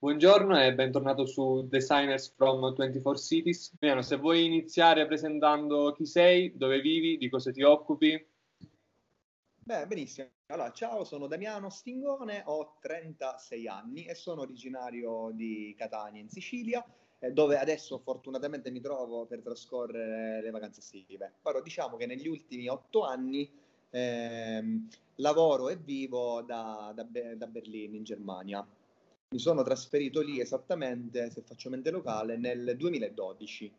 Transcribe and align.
Buongiorno 0.00 0.56
e 0.62 0.72
bentornato 0.74 1.26
su 1.26 1.66
Designers 1.66 2.32
from 2.36 2.72
24 2.72 3.20
Cities. 3.20 3.76
Milano, 3.80 4.02
se 4.02 4.14
vuoi 4.14 4.44
iniziare 4.44 5.04
presentando 5.08 5.90
chi 5.90 6.06
sei, 6.06 6.56
dove 6.56 6.80
vivi, 6.80 7.18
di 7.18 7.28
cosa 7.28 7.50
ti 7.50 7.64
occupi. 7.64 8.24
Beh, 9.58 9.88
benissimo. 9.88 10.28
Allora, 10.46 10.70
ciao, 10.70 11.02
sono 11.02 11.26
Damiano 11.26 11.68
Stingone, 11.68 12.44
ho 12.46 12.76
36 12.80 13.66
anni 13.66 14.04
e 14.04 14.14
sono 14.14 14.42
originario 14.42 15.30
di 15.32 15.74
Catania 15.76 16.20
in 16.20 16.28
Sicilia, 16.28 16.84
eh, 17.18 17.32
dove 17.32 17.58
adesso 17.58 17.98
fortunatamente 17.98 18.70
mi 18.70 18.80
trovo 18.80 19.26
per 19.26 19.40
trascorrere 19.40 20.40
le 20.40 20.50
vacanze 20.50 20.78
estive. 20.78 21.32
Però 21.42 21.60
diciamo 21.60 21.96
che 21.96 22.06
negli 22.06 22.28
ultimi 22.28 22.68
otto 22.68 23.02
anni 23.02 23.50
ehm, 23.90 24.88
lavoro 25.16 25.70
e 25.70 25.76
vivo 25.76 26.42
da, 26.42 26.92
da, 26.94 27.04
da 27.34 27.46
Berlino 27.48 27.96
in 27.96 28.04
Germania 28.04 28.64
mi 29.30 29.38
sono 29.38 29.62
trasferito 29.62 30.22
lì 30.22 30.40
esattamente, 30.40 31.30
se 31.30 31.42
faccio 31.42 31.68
mente 31.68 31.90
locale, 31.90 32.36
nel 32.36 32.76
2012. 32.76 33.72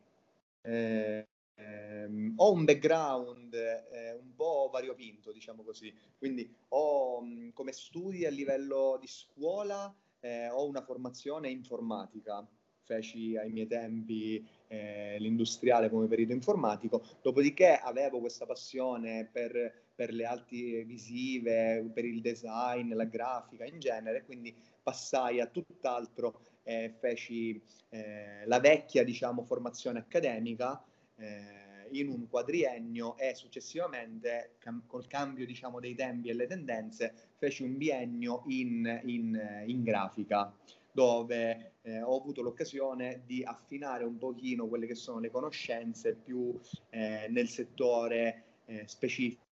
Eh, 0.61 1.27
ehm, 1.55 2.33
ho 2.35 2.51
un 2.51 2.65
background 2.65 3.53
eh, 3.53 4.13
un 4.13 4.35
po' 4.35 4.69
variopinto, 4.71 5.31
diciamo 5.31 5.63
così, 5.63 5.91
quindi 6.17 6.53
ho 6.69 7.21
mh, 7.21 7.53
come 7.53 7.71
studi 7.71 8.25
a 8.25 8.29
livello 8.29 8.97
di 8.99 9.07
scuola 9.07 9.93
eh, 10.19 10.49
ho 10.49 10.67
una 10.67 10.83
formazione 10.83 11.49
informatica, 11.49 12.45
feci 12.83 13.35
ai 13.35 13.51
miei 13.51 13.67
tempi 13.67 14.45
eh, 14.67 15.17
l'industriale 15.19 15.89
come 15.89 16.07
perito 16.07 16.33
informatico, 16.33 17.03
dopodiché 17.21 17.75
avevo 17.75 18.19
questa 18.19 18.45
passione 18.45 19.27
per, 19.31 19.88
per 19.99 20.13
le 20.13 20.23
arti 20.23 20.81
visive, 20.85 21.91
per 21.93 22.05
il 22.05 22.21
design, 22.21 22.93
la 22.93 23.03
grafica 23.03 23.65
in 23.65 23.79
genere, 23.79 24.23
quindi 24.23 24.55
passai 24.81 25.41
a 25.41 25.45
tutt'altro 25.45 26.39
e 26.63 26.95
feci 26.97 27.61
eh, 27.89 28.45
la 28.45 28.61
vecchia 28.61 29.03
diciamo, 29.03 29.43
formazione 29.43 29.99
accademica 29.99 30.81
eh, 31.17 31.89
in 31.91 32.07
un 32.07 32.29
quadriennio 32.29 33.17
e 33.17 33.35
successivamente 33.35 34.55
cam- 34.59 34.87
col 34.87 35.05
cambio 35.05 35.45
diciamo, 35.45 35.81
dei 35.81 35.95
tempi 35.95 36.29
e 36.29 36.33
le 36.33 36.47
tendenze 36.47 37.13
feci 37.35 37.63
un 37.63 37.75
biennio 37.75 38.43
in, 38.47 39.01
in, 39.03 39.63
in 39.65 39.83
grafica 39.83 40.49
dove 40.93 41.73
eh, 41.81 42.01
ho 42.01 42.17
avuto 42.17 42.41
l'occasione 42.41 43.23
di 43.25 43.43
affinare 43.43 44.05
un 44.05 44.17
pochino 44.17 44.65
quelle 44.67 44.87
che 44.87 44.95
sono 44.95 45.19
le 45.19 45.29
conoscenze 45.29 46.13
più 46.13 46.57
eh, 46.89 47.27
nel 47.29 47.49
settore 47.49 48.43
eh, 48.63 48.87
specifico 48.87 49.47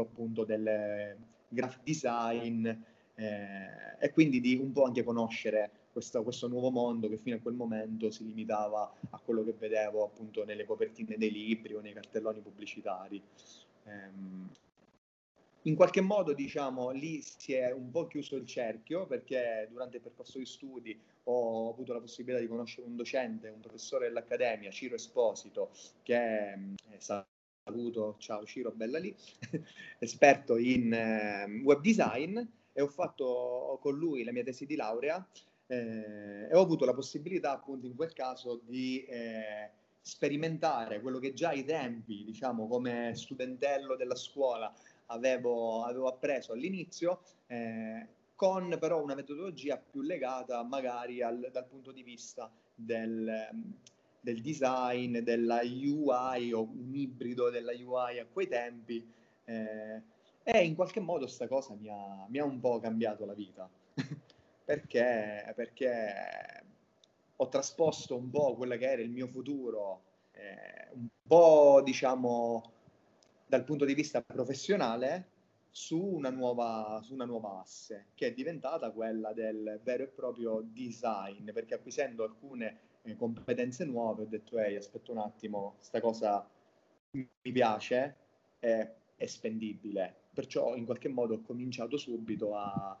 appunto 0.00 0.44
del 0.44 1.16
graphic 1.48 1.82
design 1.82 2.66
eh, 3.14 3.96
e 3.98 4.10
quindi 4.10 4.40
di 4.40 4.56
un 4.56 4.72
po' 4.72 4.84
anche 4.84 5.04
conoscere 5.04 5.70
questo, 5.92 6.22
questo, 6.22 6.48
nuovo 6.48 6.70
mondo 6.70 7.08
che 7.08 7.18
fino 7.18 7.36
a 7.36 7.40
quel 7.40 7.54
momento 7.54 8.10
si 8.10 8.24
limitava 8.24 8.90
a 9.10 9.20
quello 9.22 9.44
che 9.44 9.52
vedevo 9.52 10.04
appunto 10.04 10.44
nelle 10.44 10.64
copertine 10.64 11.18
dei 11.18 11.30
libri 11.30 11.74
o 11.74 11.80
nei 11.80 11.92
cartelloni 11.92 12.40
pubblicitari. 12.40 13.22
Eh, 13.84 14.60
in 15.66 15.76
qualche 15.76 16.00
modo, 16.00 16.32
diciamo, 16.32 16.90
lì 16.90 17.22
si 17.22 17.52
è 17.52 17.70
un 17.70 17.90
po' 17.90 18.06
chiuso 18.06 18.34
il 18.36 18.46
cerchio 18.46 19.06
perché 19.06 19.68
durante 19.70 19.98
il 19.98 20.02
percorso 20.02 20.38
di 20.38 20.46
studi 20.46 20.98
ho 21.24 21.70
avuto 21.70 21.92
la 21.92 22.00
possibilità 22.00 22.40
di 22.40 22.48
conoscere 22.48 22.86
un 22.86 22.96
docente, 22.96 23.48
un 23.48 23.60
professore 23.60 24.08
dell'Accademia, 24.08 24.70
Ciro 24.70 24.96
Esposito, 24.96 25.70
che 26.02 26.16
è, 26.16 26.58
è 26.88 26.98
saluto, 27.64 28.16
ciao 28.18 28.44
Ciro, 28.44 28.72
bella 28.72 28.98
lì, 28.98 29.14
esperto 30.00 30.56
in 30.56 30.92
eh, 30.92 31.60
web 31.62 31.80
design 31.80 32.38
e 32.72 32.82
ho 32.82 32.88
fatto 32.88 33.78
con 33.80 33.96
lui 33.96 34.24
la 34.24 34.32
mia 34.32 34.42
tesi 34.42 34.66
di 34.66 34.74
laurea 34.74 35.24
eh, 35.68 36.48
e 36.50 36.54
ho 36.54 36.60
avuto 36.60 36.84
la 36.84 36.92
possibilità 36.92 37.52
appunto 37.52 37.86
in 37.86 37.94
quel 37.94 38.12
caso 38.12 38.60
di 38.64 39.04
eh, 39.04 39.70
sperimentare 40.00 41.00
quello 41.00 41.20
che 41.20 41.34
già 41.34 41.50
ai 41.50 41.64
tempi, 41.64 42.24
diciamo 42.24 42.66
come 42.66 43.12
studentello 43.14 43.94
della 43.94 44.16
scuola, 44.16 44.74
avevo, 45.06 45.84
avevo 45.84 46.08
appreso 46.08 46.52
all'inizio, 46.52 47.20
eh, 47.46 48.08
con 48.34 48.76
però 48.80 49.00
una 49.00 49.14
metodologia 49.14 49.76
più 49.76 50.00
legata 50.00 50.64
magari 50.64 51.22
al, 51.22 51.48
dal 51.52 51.66
punto 51.66 51.92
di 51.92 52.02
vista 52.02 52.50
del, 52.74 53.48
del 54.22 54.40
design, 54.40 55.18
della 55.18 55.60
UI 55.62 56.52
o 56.52 56.62
un 56.62 56.94
ibrido 56.94 57.50
della 57.50 57.72
UI 57.72 58.20
a 58.20 58.26
quei 58.26 58.46
tempi. 58.46 59.04
Eh, 59.44 60.02
e 60.44 60.64
in 60.64 60.74
qualche 60.74 61.00
modo 61.00 61.24
questa 61.24 61.48
cosa 61.48 61.74
mi 61.74 61.88
ha, 61.88 62.26
mi 62.28 62.38
ha, 62.38 62.44
un 62.44 62.60
po' 62.60 62.78
cambiato 62.78 63.24
la 63.24 63.34
vita, 63.34 63.68
perché, 64.64 65.52
perché, 65.54 66.64
ho 67.36 67.48
trasposto 67.48 68.16
un 68.16 68.30
po' 68.30 68.54
quello 68.54 68.76
che 68.76 68.90
era 68.90 69.02
il 69.02 69.10
mio 69.10 69.26
futuro, 69.26 70.02
eh, 70.32 70.88
un 70.94 71.08
po' 71.26 71.80
diciamo 71.84 72.70
dal 73.46 73.64
punto 73.64 73.84
di 73.84 73.94
vista 73.94 74.22
professionale, 74.22 75.30
su 75.70 75.98
una, 75.98 76.30
nuova, 76.30 77.00
su 77.02 77.14
una 77.14 77.24
nuova 77.24 77.60
asse, 77.60 78.06
che 78.14 78.28
è 78.28 78.32
diventata 78.32 78.90
quella 78.90 79.32
del 79.32 79.80
vero 79.82 80.04
e 80.04 80.08
proprio 80.08 80.62
design, 80.64 81.50
perché 81.50 81.74
acquisendo 81.74 82.24
alcune 82.24 82.78
eh, 83.02 83.16
competenze 83.16 83.84
nuove 83.84 84.22
ho 84.22 84.26
detto, 84.26 84.58
ehi, 84.58 84.76
aspetta 84.76 85.12
un 85.12 85.18
attimo, 85.18 85.74
questa 85.76 86.00
cosa 86.00 86.48
mi 87.10 87.52
piace, 87.52 88.16
è, 88.58 88.90
è 89.16 89.26
spendibile 89.26 90.20
perciò 90.32 90.74
in 90.74 90.84
qualche 90.84 91.08
modo 91.08 91.34
ho 91.34 91.42
cominciato 91.42 91.96
subito 91.96 92.56
a, 92.56 92.96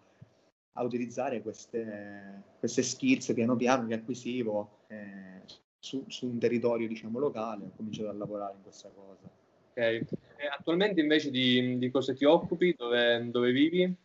a 0.72 0.82
utilizzare 0.82 1.40
queste, 1.42 2.42
queste, 2.58 2.82
skills 2.82 3.32
piano 3.32 3.56
piano 3.56 3.86
che 3.86 3.94
acquisivo 3.94 4.80
eh, 4.88 5.42
su, 5.78 6.04
su, 6.08 6.26
un 6.26 6.38
territorio 6.38 6.86
diciamo 6.86 7.18
locale, 7.18 7.64
ho 7.64 7.72
cominciato 7.74 8.10
a 8.10 8.12
lavorare 8.12 8.56
in 8.56 8.62
questa 8.62 8.90
cosa. 8.90 9.30
Ok, 9.70 9.78
e 9.78 10.46
attualmente 10.46 11.00
invece 11.00 11.30
di, 11.30 11.78
di 11.78 11.90
cosa 11.90 12.12
ti 12.12 12.24
occupi, 12.24 12.74
dove, 12.76 13.30
dove 13.30 13.52
vivi? 13.52 13.96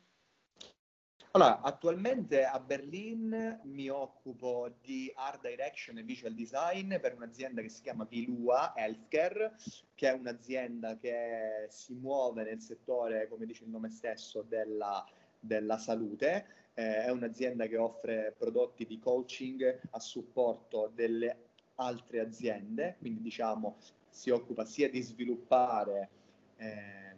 Allora, 1.37 1.61
attualmente 1.61 2.45
a 2.45 2.59
Berlin 2.59 3.59
mi 3.65 3.89
occupo 3.89 4.73
di 4.81 5.11
art 5.13 5.47
direction 5.47 5.99
e 5.99 6.01
visual 6.01 6.33
design 6.33 6.97
per 6.97 7.13
un'azienda 7.13 7.61
che 7.61 7.69
si 7.69 7.83
chiama 7.83 8.05
Vilua 8.05 8.73
Healthcare, 8.75 9.53
che 9.93 10.09
è 10.09 10.13
un'azienda 10.13 10.97
che 10.97 11.67
si 11.69 11.93
muove 11.93 12.43
nel 12.43 12.59
settore, 12.59 13.27
come 13.27 13.45
dice 13.45 13.65
il 13.65 13.69
nome 13.69 13.91
stesso, 13.91 14.41
della, 14.41 15.07
della 15.39 15.77
salute. 15.77 16.71
Eh, 16.73 17.03
è 17.03 17.11
un'azienda 17.11 17.67
che 17.67 17.77
offre 17.77 18.33
prodotti 18.35 18.87
di 18.87 18.97
coaching 18.97 19.81
a 19.91 19.99
supporto 19.99 20.91
delle 20.95 21.49
altre 21.75 22.19
aziende, 22.19 22.95
quindi 22.97 23.21
diciamo 23.21 23.75
si 24.09 24.31
occupa 24.31 24.65
sia 24.65 24.89
di 24.89 25.01
sviluppare 25.03 26.09
eh, 26.55 27.13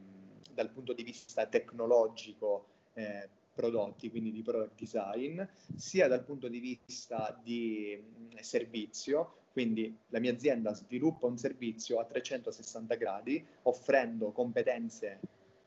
dal 0.51 0.71
punto 0.71 0.91
di 0.91 1.03
vista 1.03 1.45
tecnologico 1.45 2.65
eh, 2.95 3.29
prodotti, 3.59 4.09
quindi 4.09 4.31
di 4.31 4.41
product 4.41 4.79
design, 4.79 5.41
sia 5.75 6.07
dal 6.07 6.23
punto 6.23 6.47
di 6.47 6.59
vista 6.59 7.37
di 7.43 8.01
mh, 8.31 8.37
servizio, 8.39 9.47
quindi 9.51 9.93
la 10.07 10.19
mia 10.19 10.31
azienda 10.31 10.73
sviluppa 10.73 11.27
un 11.27 11.37
servizio 11.37 11.99
a 11.99 12.05
360 12.05 12.95
gradi 12.95 13.45
offrendo 13.63 14.31
competenze 14.31 15.19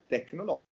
tecnologiche 0.07 0.72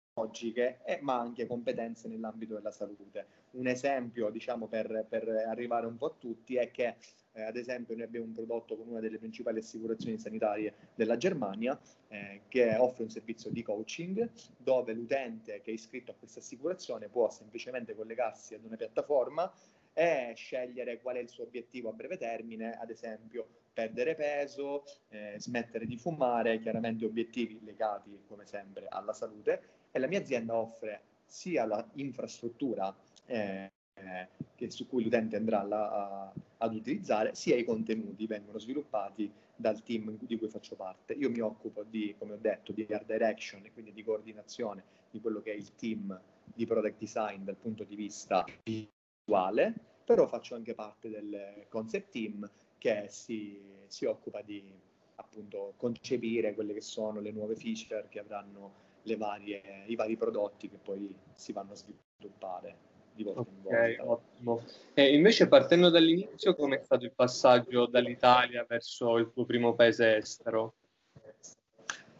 e, 0.84 0.98
ma 1.02 1.18
anche 1.18 1.46
competenze 1.46 2.08
nell'ambito 2.08 2.54
della 2.54 2.70
salute. 2.70 3.26
Un 3.52 3.66
esempio, 3.66 4.30
diciamo, 4.30 4.66
per, 4.66 5.06
per 5.08 5.28
arrivare 5.28 5.86
un 5.86 5.96
po' 5.96 6.06
a 6.06 6.14
tutti 6.18 6.56
è 6.56 6.70
che 6.70 6.96
eh, 7.38 7.42
ad 7.42 7.56
esempio 7.56 7.94
noi 7.94 8.04
abbiamo 8.04 8.26
un 8.26 8.32
prodotto 8.32 8.76
con 8.76 8.88
una 8.88 9.00
delle 9.00 9.18
principali 9.18 9.60
assicurazioni 9.60 10.18
sanitarie 10.18 10.74
della 10.94 11.16
Germania 11.16 11.78
eh, 12.08 12.42
che 12.48 12.74
offre 12.76 13.04
un 13.04 13.10
servizio 13.10 13.50
di 13.50 13.62
coaching 13.62 14.28
dove 14.56 14.92
l'utente 14.92 15.60
che 15.60 15.70
è 15.70 15.74
iscritto 15.74 16.10
a 16.10 16.14
questa 16.18 16.40
assicurazione 16.40 17.08
può 17.08 17.30
semplicemente 17.30 17.94
collegarsi 17.94 18.54
ad 18.54 18.64
una 18.64 18.76
piattaforma 18.76 19.50
e 19.92 20.32
scegliere 20.36 21.00
qual 21.00 21.16
è 21.16 21.20
il 21.20 21.28
suo 21.28 21.44
obiettivo 21.44 21.88
a 21.88 21.92
breve 21.92 22.16
termine, 22.16 22.76
ad 22.76 22.90
esempio 22.90 23.46
perdere 23.78 24.16
peso, 24.16 24.82
eh, 25.10 25.36
smettere 25.38 25.86
di 25.86 25.96
fumare, 25.96 26.58
chiaramente 26.58 27.04
obiettivi 27.04 27.60
legati 27.62 28.24
come 28.26 28.44
sempre 28.44 28.86
alla 28.88 29.12
salute 29.12 29.62
e 29.92 30.00
la 30.00 30.08
mia 30.08 30.18
azienda 30.18 30.56
offre 30.56 31.02
sia 31.24 31.64
l'infrastruttura 31.92 32.92
eh, 33.26 33.70
eh, 33.94 34.70
su 34.70 34.88
cui 34.88 35.04
l'utente 35.04 35.36
andrà 35.36 35.62
la, 35.62 35.90
a, 35.90 36.32
ad 36.56 36.74
utilizzare, 36.74 37.36
sia 37.36 37.54
i 37.54 37.62
contenuti 37.62 38.26
vengono 38.26 38.58
sviluppati 38.58 39.30
dal 39.54 39.80
team 39.84 40.18
di 40.18 40.36
cui 40.36 40.48
faccio 40.48 40.74
parte. 40.74 41.12
Io 41.12 41.30
mi 41.30 41.38
occupo 41.38 41.84
di, 41.84 42.16
come 42.18 42.32
ho 42.32 42.38
detto, 42.38 42.72
di 42.72 42.84
art 42.90 43.06
direction 43.06 43.64
e 43.64 43.72
quindi 43.72 43.92
di 43.92 44.02
coordinazione 44.02 44.82
di 45.08 45.20
quello 45.20 45.40
che 45.40 45.52
è 45.52 45.54
il 45.54 45.76
team 45.76 46.20
di 46.42 46.66
product 46.66 46.98
design 46.98 47.44
dal 47.44 47.56
punto 47.56 47.84
di 47.84 47.94
vista 47.94 48.44
visuale, 48.64 49.72
però 50.04 50.26
faccio 50.26 50.56
anche 50.56 50.74
parte 50.74 51.08
del 51.08 51.66
concept 51.68 52.10
team 52.10 52.50
che 52.78 53.06
si, 53.08 53.60
si 53.86 54.04
occupa 54.04 54.40
di 54.42 54.72
appunto 55.16 55.74
concepire 55.76 56.54
quelle 56.54 56.72
che 56.72 56.80
sono 56.80 57.20
le 57.20 57.32
nuove 57.32 57.56
feature 57.56 58.06
che 58.08 58.20
avranno 58.20 58.86
varie, 59.16 59.84
i 59.86 59.94
vari 59.94 60.16
prodotti 60.16 60.68
che 60.68 60.76
poi 60.76 61.14
si 61.34 61.52
vanno 61.52 61.72
a 61.72 61.76
sviluppare 61.76 62.76
di 63.14 63.22
volta 63.24 63.40
okay, 63.40 63.92
in 63.92 64.04
volta. 64.04 64.12
Ottimo. 64.12 64.62
E 64.94 65.14
invece 65.14 65.48
partendo 65.48 65.88
dall'inizio, 65.88 66.54
come 66.54 66.76
è 66.78 66.84
stato 66.84 67.04
il 67.04 67.12
passaggio 67.12 67.86
dall'Italia 67.86 68.64
verso 68.68 69.16
il 69.16 69.30
tuo 69.32 69.44
primo 69.44 69.74
paese 69.74 70.16
estero? 70.16 70.74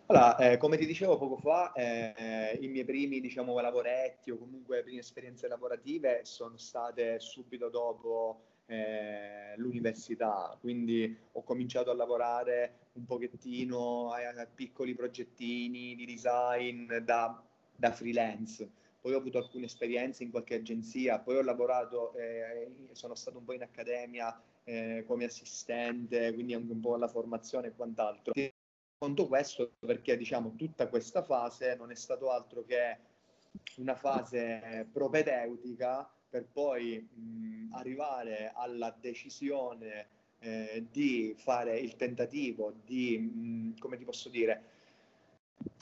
Allora, 0.06 0.36
eh, 0.38 0.56
come 0.56 0.78
ti 0.78 0.86
dicevo 0.86 1.18
poco 1.18 1.36
fa, 1.36 1.72
eh, 1.72 2.58
i 2.62 2.68
miei 2.68 2.86
primi 2.86 3.20
diciamo, 3.20 3.60
lavoretti 3.60 4.30
o 4.30 4.38
comunque 4.38 4.76
le 4.76 4.82
prime 4.82 5.00
esperienze 5.00 5.48
lavorative 5.48 6.20
sono 6.24 6.56
state 6.56 7.20
subito 7.20 7.68
dopo 7.68 8.44
eh, 8.70 9.54
l'università, 9.56 10.56
quindi 10.60 11.16
ho 11.32 11.42
cominciato 11.42 11.90
a 11.90 11.94
lavorare 11.94 12.90
un 12.92 13.06
pochettino 13.06 14.12
a, 14.12 14.28
a 14.28 14.46
piccoli 14.46 14.94
progettini 14.94 15.94
di 15.94 16.04
design 16.04 16.92
da, 16.98 17.42
da, 17.74 17.92
freelance. 17.92 18.70
Poi 19.00 19.14
ho 19.14 19.18
avuto 19.18 19.38
alcune 19.38 19.64
esperienze 19.64 20.22
in 20.22 20.30
qualche 20.30 20.56
agenzia, 20.56 21.18
poi 21.18 21.36
ho 21.36 21.42
lavorato, 21.42 22.14
eh, 22.14 22.70
sono 22.92 23.14
stato 23.14 23.38
un 23.38 23.44
po' 23.44 23.54
in 23.54 23.62
accademia 23.62 24.38
eh, 24.64 25.04
come 25.06 25.24
assistente, 25.24 26.34
quindi 26.34 26.52
anche 26.52 26.70
un 26.70 26.80
po' 26.80 26.94
alla 26.94 27.08
formazione 27.08 27.68
e 27.68 27.74
quant'altro. 27.74 28.32
Conto 28.98 29.28
questo 29.28 29.72
perché 29.78 30.16
diciamo 30.16 30.56
tutta 30.56 30.88
questa 30.88 31.22
fase 31.22 31.74
non 31.76 31.90
è 31.90 31.94
stato 31.94 32.30
altro 32.30 32.64
che 32.64 32.98
una 33.76 33.94
fase 33.94 34.88
propedeutica 34.92 36.10
per 36.28 36.46
poi 36.46 36.98
mh, 37.00 37.74
arrivare 37.74 38.52
alla 38.54 38.94
decisione 39.00 40.06
eh, 40.40 40.86
di 40.90 41.34
fare 41.36 41.78
il 41.78 41.96
tentativo 41.96 42.72
di, 42.84 43.18
mh, 43.18 43.78
come 43.78 43.96
ti 43.96 44.04
posso 44.04 44.28
dire, 44.28 44.62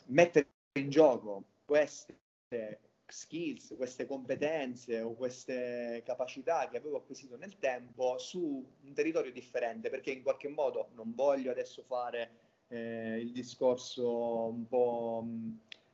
mettere 0.07 0.49
in 0.79 0.89
gioco 0.91 1.45
queste 1.65 2.81
skills, 3.07 3.75
queste 3.77 4.07
competenze 4.07 5.01
o 5.01 5.15
queste 5.15 6.03
capacità 6.05 6.69
che 6.69 6.77
avevo 6.77 6.99
acquisito 6.99 7.37
nel 7.37 7.59
tempo 7.59 8.19
su 8.19 8.65
un 8.83 8.93
territorio 8.95 9.33
differente, 9.33 9.91
perché 9.91 10.11
in 10.11 10.23
qualche 10.23 10.49
modo 10.49 10.89
non 10.95 11.15
voglio 11.15 11.51
adesso 11.51 11.83
fare 11.83 12.31
eh, 12.69 13.19
il 13.21 13.33
discorso 13.33 14.49
un 14.49 14.67
po' 14.67 15.27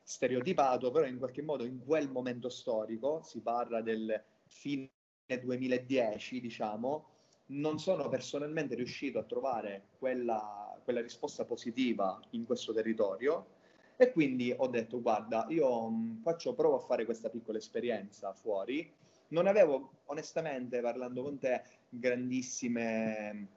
stereotipato, 0.02 0.90
però 0.90 1.06
in 1.06 1.18
qualche 1.18 1.42
modo 1.42 1.64
in 1.64 1.84
quel 1.84 2.10
momento 2.10 2.48
storico, 2.48 3.22
si 3.22 3.40
parla 3.40 3.80
del 3.82 4.22
fine 4.52 4.90
2010, 5.26 6.40
diciamo, 6.40 7.06
non 7.46 7.78
sono 7.78 8.08
personalmente 8.08 8.74
riuscito 8.74 9.18
a 9.18 9.24
trovare 9.24 9.88
quella, 9.98 10.78
quella 10.84 11.00
risposta 11.00 11.44
positiva 11.44 12.20
in 12.30 12.44
questo 12.44 12.72
territorio 12.72 13.60
e 13.96 14.10
quindi 14.10 14.54
ho 14.56 14.68
detto 14.68 15.00
guarda 15.02 15.46
io 15.50 15.88
mh, 15.88 16.20
faccio 16.22 16.54
provo 16.54 16.76
a 16.76 16.80
fare 16.80 17.04
questa 17.04 17.28
piccola 17.28 17.58
esperienza 17.58 18.32
fuori 18.32 18.90
non 19.28 19.46
avevo 19.46 19.98
onestamente 20.06 20.80
parlando 20.80 21.22
con 21.22 21.38
te 21.38 21.62
grandissime 21.90 23.48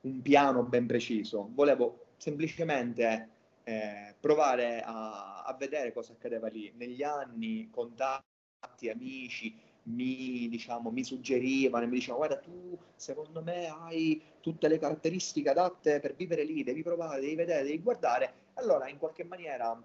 un 0.00 0.20
piano 0.22 0.64
ben 0.64 0.86
preciso 0.86 1.50
volevo 1.52 2.06
semplicemente 2.16 3.28
eh, 3.64 4.14
provare 4.18 4.82
a, 4.82 5.42
a, 5.44 5.54
vedere 5.54 5.92
cosa 5.92 6.12
accadeva 6.12 6.48
lì. 6.48 6.72
Negli 6.76 7.02
anni, 7.02 7.68
contatti, 7.70 8.88
amici 8.88 9.56
mi, 9.84 10.48
diciamo, 10.48 10.90
mi 10.90 11.04
suggerivano, 11.04 11.86
mi 11.86 11.94
dicevano 11.94 12.26
guarda 12.26 12.40
tu 12.42 12.78
secondo 12.94 13.42
me 13.42 13.68
hai 13.68 14.20
tutte 14.40 14.68
le 14.68 14.78
caratteristiche 14.78 15.50
adatte 15.50 16.00
per 16.00 16.14
vivere 16.14 16.44
lì, 16.44 16.62
devi 16.62 16.82
provare, 16.82 17.20
devi 17.20 17.34
vedere, 17.34 17.64
devi 17.64 17.82
guardare. 17.82 18.32
Allora 18.54 18.88
in 18.88 18.98
qualche 18.98 19.24
maniera 19.24 19.80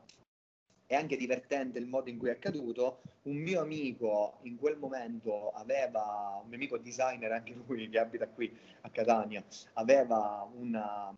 è 0.87 0.95
anche 0.95 1.17
divertente 1.17 1.79
il 1.79 1.87
modo 1.87 2.09
in 2.09 2.17
cui 2.17 2.29
è 2.29 2.33
accaduto. 2.33 3.01
Un 3.23 3.37
mio 3.37 3.61
amico 3.61 4.37
in 4.43 4.57
quel 4.57 4.77
momento 4.77 5.51
aveva, 5.51 6.39
un 6.41 6.47
mio 6.47 6.57
amico 6.57 6.77
designer, 6.77 7.31
anche 7.31 7.55
lui 7.65 7.89
che 7.89 7.99
abita 7.99 8.27
qui 8.27 8.55
a 8.81 8.89
Catania, 8.89 9.43
aveva 9.73 10.47
una 10.53 11.13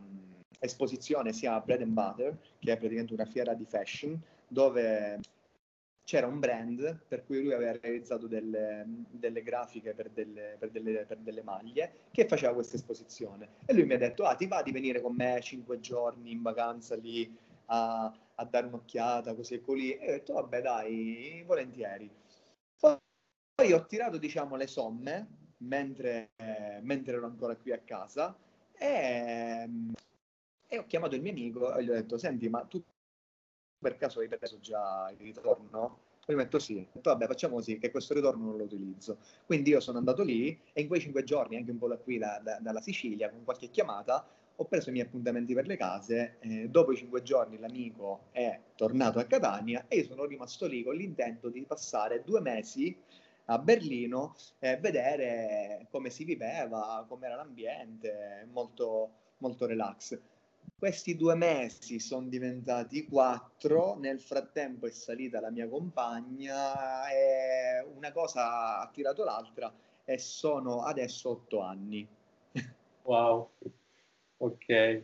esposizione 0.58 1.32
sia 1.32 1.54
a 1.54 1.60
Bread 1.60 1.82
and 1.82 1.92
Butter, 1.92 2.36
che 2.58 2.72
è 2.72 2.76
praticamente 2.76 3.12
una 3.12 3.26
fiera 3.26 3.54
di 3.54 3.64
fashion, 3.64 4.18
dove 4.48 5.20
c'era 6.08 6.26
un 6.26 6.38
brand 6.38 7.00
per 7.06 7.22
cui 7.22 7.42
lui 7.42 7.52
aveva 7.52 7.76
realizzato 7.78 8.26
delle, 8.26 8.86
delle 9.10 9.42
grafiche 9.42 9.92
per 9.92 10.08
delle, 10.08 10.56
per, 10.58 10.70
delle, 10.70 11.04
per 11.04 11.18
delle, 11.18 11.42
maglie 11.42 12.06
che 12.10 12.26
faceva 12.26 12.54
questa 12.54 12.76
esposizione. 12.76 13.56
E 13.66 13.74
lui 13.74 13.84
mi 13.84 13.92
ha 13.92 13.98
detto, 13.98 14.24
ah 14.24 14.34
ti 14.34 14.46
va 14.46 14.62
di 14.62 14.72
venire 14.72 15.02
con 15.02 15.14
me 15.14 15.38
cinque 15.42 15.80
giorni 15.80 16.30
in 16.30 16.40
vacanza 16.40 16.96
lì 16.96 17.30
a, 17.66 18.10
a 18.36 18.44
dare 18.46 18.68
un'occhiata, 18.68 19.34
così 19.34 19.56
e 19.56 19.60
così? 19.60 19.98
E 19.98 20.08
ho 20.08 20.12
detto, 20.12 20.32
vabbè 20.32 20.62
dai, 20.62 21.44
volentieri. 21.46 22.10
Poi, 22.78 23.72
ho 23.74 23.84
tirato, 23.84 24.16
diciamo, 24.16 24.56
le 24.56 24.66
somme 24.66 25.26
mentre, 25.58 26.30
eh, 26.36 26.78
mentre 26.80 27.16
ero 27.16 27.26
ancora 27.26 27.54
qui 27.54 27.72
a 27.72 27.80
casa 27.80 28.34
e 28.72 29.68
e 30.70 30.78
ho 30.78 30.84
chiamato 30.86 31.14
il 31.14 31.22
mio 31.22 31.30
amico 31.30 31.74
e 31.74 31.82
gli 31.82 31.88
ho 31.88 31.94
detto, 31.94 32.18
senti, 32.18 32.48
ma 32.50 32.62
tu 32.64 32.82
per 33.78 33.96
caso 33.96 34.20
hai 34.20 34.28
preso 34.28 34.58
già 34.60 35.10
il 35.16 35.18
ritorno? 35.18 36.06
E 36.26 36.34
mi 36.34 36.42
detto 36.42 36.58
sì. 36.58 36.86
Detto, 36.92 37.10
vabbè, 37.10 37.26
facciamo 37.26 37.54
così, 37.54 37.78
che 37.78 37.90
questo 37.90 38.12
ritorno 38.12 38.44
non 38.44 38.56
lo 38.58 38.64
utilizzo. 38.64 39.18
Quindi 39.46 39.70
io 39.70 39.80
sono 39.80 39.96
andato 39.96 40.22
lì 40.22 40.60
e 40.72 40.82
in 40.82 40.88
quei 40.88 41.00
cinque 41.00 41.24
giorni, 41.24 41.56
anche 41.56 41.70
un 41.70 41.78
po' 41.78 41.88
da 41.88 41.96
qui, 41.96 42.18
da, 42.18 42.38
da, 42.42 42.58
dalla 42.60 42.82
Sicilia, 42.82 43.30
con 43.30 43.44
qualche 43.44 43.70
chiamata, 43.70 44.28
ho 44.60 44.64
preso 44.64 44.90
i 44.90 44.92
miei 44.92 45.06
appuntamenti 45.06 45.54
per 45.54 45.66
le 45.66 45.76
case. 45.76 46.36
Eh, 46.40 46.68
dopo 46.68 46.92
i 46.92 46.96
cinque 46.96 47.22
giorni 47.22 47.58
l'amico 47.58 48.24
è 48.32 48.60
tornato 48.74 49.20
a 49.20 49.24
Catania 49.24 49.86
e 49.88 49.98
io 49.98 50.04
sono 50.04 50.24
rimasto 50.24 50.66
lì 50.66 50.82
con 50.82 50.96
l'intento 50.96 51.48
di 51.48 51.62
passare 51.62 52.22
due 52.24 52.40
mesi 52.40 52.94
a 53.46 53.58
Berlino 53.58 54.34
e 54.58 54.76
vedere 54.76 55.86
come 55.90 56.10
si 56.10 56.24
viveva, 56.24 57.06
com'era 57.08 57.36
l'ambiente, 57.36 58.46
molto, 58.52 59.10
molto 59.38 59.64
relax. 59.64 60.18
Questi 60.78 61.16
due 61.16 61.34
mesi 61.34 61.98
sono 61.98 62.28
diventati 62.28 63.04
quattro, 63.04 63.96
nel 63.98 64.20
frattempo 64.20 64.86
è 64.86 64.90
salita 64.92 65.40
la 65.40 65.50
mia 65.50 65.68
compagna 65.68 67.10
e 67.10 67.84
una 67.96 68.12
cosa 68.12 68.78
ha 68.78 68.88
tirato 68.92 69.24
l'altra 69.24 69.74
e 70.04 70.18
sono 70.18 70.84
adesso 70.84 71.30
otto 71.30 71.62
anni. 71.62 72.06
Wow, 73.02 73.50
ok. 74.36 75.02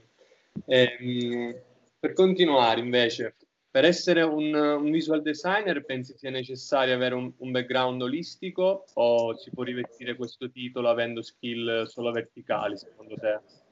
Ehm, 0.66 1.60
per 1.98 2.12
continuare 2.12 2.78
invece, 2.78 3.34
per 3.68 3.84
essere 3.84 4.22
un, 4.22 4.54
un, 4.54 4.90
visual 4.92 5.22
designer 5.22 5.84
pensi 5.84 6.16
sia 6.16 6.30
necessario 6.30 6.94
avere 6.94 7.16
un, 7.16 7.32
un, 7.38 7.50
background 7.50 8.00
olistico 8.00 8.84
o 8.92 9.36
si 9.36 9.50
può 9.50 9.64
rivestire 9.64 10.14
questo 10.14 10.48
titolo 10.52 10.88
avendo 10.88 11.20
skill 11.20 11.82
solo 11.86 12.12
verticali 12.12 12.78
secondo 12.78 13.16
te? 13.16 13.63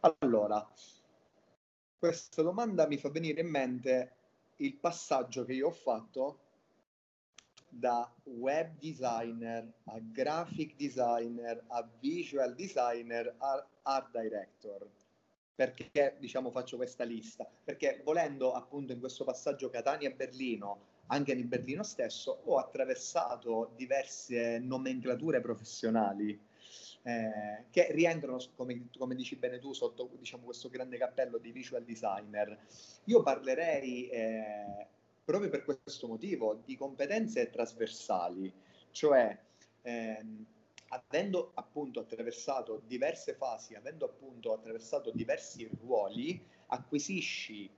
Allora, 0.00 0.64
questa 1.98 2.42
domanda 2.42 2.86
mi 2.86 2.98
fa 2.98 3.10
venire 3.10 3.40
in 3.40 3.48
mente 3.48 4.12
il 4.58 4.76
passaggio 4.76 5.44
che 5.44 5.54
io 5.54 5.68
ho 5.68 5.72
fatto 5.72 6.38
da 7.68 8.08
web 8.22 8.78
designer 8.78 9.72
a 9.84 9.98
graphic 9.98 10.76
designer 10.76 11.64
a 11.66 11.88
visual 11.98 12.54
designer 12.54 13.34
a 13.38 13.66
art 13.82 14.16
director. 14.16 14.88
Perché 15.56 16.16
diciamo 16.20 16.52
faccio 16.52 16.76
questa 16.76 17.02
lista? 17.02 17.44
Perché 17.64 18.00
volendo 18.04 18.52
appunto 18.52 18.92
in 18.92 19.00
questo 19.00 19.24
passaggio 19.24 19.68
Catania-Berlino, 19.68 20.78
anche 21.06 21.34
nel 21.34 21.46
Berlino 21.46 21.82
stesso, 21.82 22.42
ho 22.44 22.58
attraversato 22.58 23.72
diverse 23.74 24.60
nomenclature 24.60 25.40
professionali 25.40 26.47
eh, 27.08 27.64
che 27.70 27.88
rientrano, 27.92 28.38
come, 28.54 28.88
come, 28.98 29.14
dici 29.14 29.36
bene 29.36 29.58
tu, 29.58 29.72
sotto 29.72 30.10
diciamo, 30.18 30.44
questo 30.44 30.68
grande 30.68 30.98
cappello 30.98 31.38
di 31.38 31.52
visual 31.52 31.82
designer. 31.82 32.58
Io 33.04 33.22
parlerei 33.22 34.10
eh, 34.10 34.86
proprio 35.24 35.48
per 35.48 35.64
questo 35.64 36.06
motivo 36.06 36.60
di 36.66 36.76
competenze 36.76 37.48
trasversali, 37.48 38.52
cioè 38.90 39.38
ehm, 39.80 40.46
avendo 40.88 41.52
appunto 41.54 42.00
attraversato 42.00 42.82
diverse 42.86 43.32
fasi, 43.32 43.74
avendo 43.74 44.04
appunto 44.04 44.52
attraversato 44.52 45.10
diversi 45.10 45.66
ruoli, 45.80 46.38
acquisisci 46.66 47.70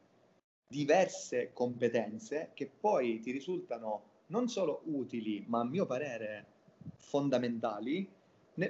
diverse 0.67 1.53
competenze 1.53 2.51
che 2.55 2.69
poi 2.69 3.21
ti 3.21 3.31
risultano 3.31 4.09
non 4.27 4.49
solo 4.49 4.83
utili, 4.87 5.45
ma 5.47 5.61
a 5.61 5.65
mio 5.65 5.87
parere 5.87 6.47
fondamentali 6.97 8.19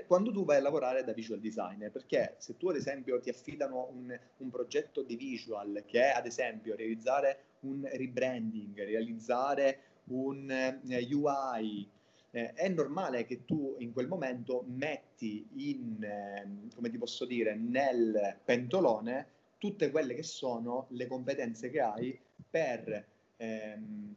quando 0.07 0.33
tu 0.33 0.45
vai 0.45 0.59
a 0.59 0.61
lavorare 0.61 1.05
da 1.05 1.13
visual 1.13 1.41
designer, 1.41 1.91
perché 1.91 2.35
se 2.39 2.57
tu 2.57 2.69
ad 2.69 2.77
esempio 2.77 3.21
ti 3.21 3.31
affidano 3.31 3.89
un, 3.93 4.19
un 4.39 4.51
progetto 4.51 5.03
di 5.03 5.17
visual 5.17 5.85
che 5.87 6.03
è 6.03 6.17
ad 6.17 6.27
esempio 6.27 6.77
realizzare 6.77 7.45
un 7.61 7.89
rebranding, 7.91 8.77
realizzare 8.85 9.81
un 10.05 10.51
eh, 10.51 11.09
UI, 11.11 11.89
eh, 12.33 12.53
è 12.53 12.69
normale 12.69 13.25
che 13.25 13.45
tu 13.45 13.77
in 13.79 13.93
quel 13.93 14.07
momento 14.09 14.65
metti 14.67 15.47
in, 15.55 16.03
eh, 16.03 16.75
come 16.75 16.91
ti 16.91 16.99
posso 16.99 17.25
dire, 17.25 17.55
nel 17.55 18.39
pentolone 18.45 19.39
tutte 19.59 19.91
quelle 19.91 20.15
che 20.15 20.23
sono 20.23 20.87
le 20.91 21.07
competenze 21.07 21.71
che 21.71 21.81
hai 21.81 22.19
per 22.49 23.07
ehm, 23.37 24.15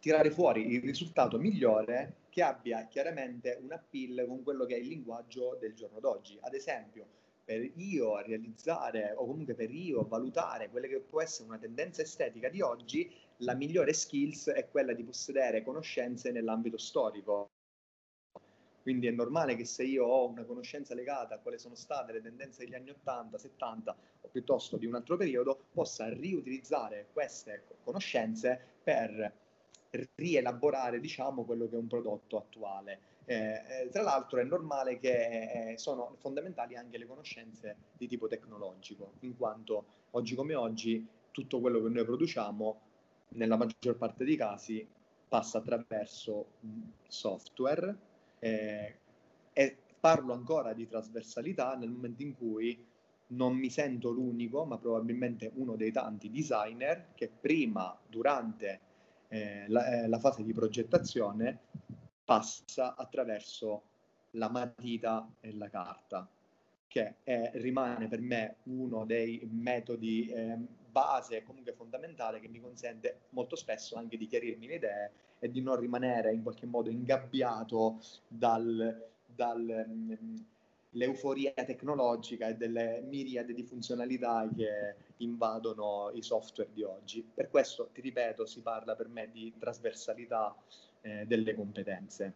tirare 0.00 0.30
fuori 0.30 0.72
il 0.72 0.80
risultato 0.80 1.38
migliore 1.38 2.14
che 2.38 2.44
abbia 2.44 2.86
chiaramente 2.86 3.58
un 3.60 3.72
appeal 3.72 4.24
con 4.28 4.44
quello 4.44 4.64
che 4.64 4.76
è 4.76 4.78
il 4.78 4.86
linguaggio 4.86 5.56
del 5.58 5.74
giorno 5.74 5.98
d'oggi. 5.98 6.38
Ad 6.40 6.54
esempio, 6.54 7.04
per 7.44 7.68
io 7.74 8.20
realizzare 8.20 9.12
o 9.16 9.26
comunque 9.26 9.56
per 9.56 9.72
io 9.72 10.06
valutare 10.06 10.70
quella 10.70 10.86
che 10.86 11.00
può 11.00 11.20
essere 11.20 11.48
una 11.48 11.58
tendenza 11.58 12.02
estetica 12.02 12.48
di 12.48 12.60
oggi, 12.60 13.12
la 13.38 13.54
migliore 13.54 13.92
skills 13.92 14.50
è 14.50 14.68
quella 14.68 14.92
di 14.92 15.02
possedere 15.02 15.64
conoscenze 15.64 16.30
nell'ambito 16.30 16.78
storico. 16.78 17.48
Quindi 18.82 19.08
è 19.08 19.10
normale 19.10 19.56
che 19.56 19.64
se 19.64 19.82
io 19.82 20.04
ho 20.04 20.28
una 20.28 20.44
conoscenza 20.44 20.94
legata 20.94 21.34
a 21.34 21.38
quali 21.40 21.58
sono 21.58 21.74
state 21.74 22.12
le 22.12 22.22
tendenze 22.22 22.64
degli 22.64 22.74
anni 22.76 22.90
80, 22.90 23.36
70 23.36 23.96
o 24.20 24.28
piuttosto 24.28 24.76
di 24.76 24.86
un 24.86 24.94
altro 24.94 25.16
periodo, 25.16 25.64
possa 25.72 26.08
riutilizzare 26.08 27.08
queste 27.12 27.64
conoscenze 27.82 28.60
per 28.84 29.46
rielaborare 30.14 31.00
diciamo, 31.00 31.44
quello 31.44 31.68
che 31.68 31.76
è 31.76 31.78
un 31.78 31.86
prodotto 31.86 32.36
attuale. 32.36 33.00
Eh, 33.24 33.34
eh, 33.34 33.88
tra 33.90 34.02
l'altro 34.02 34.40
è 34.40 34.44
normale 34.44 34.98
che 34.98 35.72
eh, 35.72 35.78
sono 35.78 36.14
fondamentali 36.18 36.76
anche 36.76 36.96
le 36.96 37.06
conoscenze 37.06 37.76
di 37.96 38.06
tipo 38.06 38.26
tecnologico, 38.26 39.12
in 39.20 39.36
quanto 39.36 39.84
oggi 40.12 40.34
come 40.34 40.54
oggi 40.54 41.06
tutto 41.30 41.60
quello 41.60 41.82
che 41.82 41.88
noi 41.90 42.04
produciamo, 42.04 42.80
nella 43.30 43.56
maggior 43.56 43.96
parte 43.96 44.24
dei 44.24 44.36
casi, 44.36 44.86
passa 45.28 45.58
attraverso 45.58 46.46
software, 47.06 47.96
eh, 48.38 48.94
e 49.52 49.76
parlo 50.00 50.32
ancora 50.32 50.72
di 50.72 50.88
trasversalità 50.88 51.74
nel 51.76 51.90
momento 51.90 52.22
in 52.22 52.34
cui 52.34 52.86
non 53.28 53.54
mi 53.56 53.68
sento 53.68 54.10
l'unico, 54.10 54.64
ma 54.64 54.78
probabilmente 54.78 55.50
uno 55.56 55.76
dei 55.76 55.92
tanti 55.92 56.30
designer 56.30 57.08
che 57.14 57.28
prima, 57.28 57.94
durante 58.06 58.80
eh, 59.28 59.64
la, 59.68 59.86
eh, 59.86 60.08
la, 60.08 60.18
fase 60.18 60.42
di 60.42 60.52
progettazione, 60.52 61.58
passa 62.24 62.94
attraverso 62.96 63.82
la 64.32 64.50
matita 64.50 65.28
e 65.40 65.54
la 65.54 65.68
carta, 65.68 66.28
che 66.86 67.16
è, 67.22 67.50
rimane 67.54 68.08
per 68.08 68.20
me 68.20 68.56
uno 68.64 69.04
dei 69.04 69.46
metodi 69.50 70.28
eh, 70.28 70.56
base, 70.90 71.42
comunque 71.44 71.72
fondamentale, 71.72 72.40
che 72.40 72.48
mi 72.48 72.60
consente 72.60 73.20
molto 73.30 73.56
spesso 73.56 73.96
anche 73.96 74.16
di 74.16 74.26
chiarirmi 74.26 74.66
le 74.66 74.74
idee 74.74 75.12
e 75.38 75.50
di 75.50 75.60
non 75.60 75.76
rimanere 75.76 76.32
in 76.32 76.42
qualche 76.42 76.66
modo 76.66 76.90
ingabbiato 76.90 78.00
dall'euforia 78.26 79.06
dal, 79.38 79.86
tecnologica 81.64 82.48
e 82.48 82.54
delle 82.54 83.02
miriade 83.02 83.52
di 83.52 83.62
funzionalità 83.62 84.48
che 84.54 84.96
invadono 85.18 86.10
i 86.14 86.22
software 86.22 86.70
di 86.72 86.82
oggi. 86.82 87.22
Per 87.34 87.48
questo, 87.48 87.90
ti 87.92 88.00
ripeto, 88.00 88.46
si 88.46 88.62
parla 88.62 88.94
per 88.94 89.08
me 89.08 89.30
di 89.30 89.54
trasversalità 89.58 90.54
eh, 91.02 91.24
delle 91.26 91.54
competenze. 91.54 92.32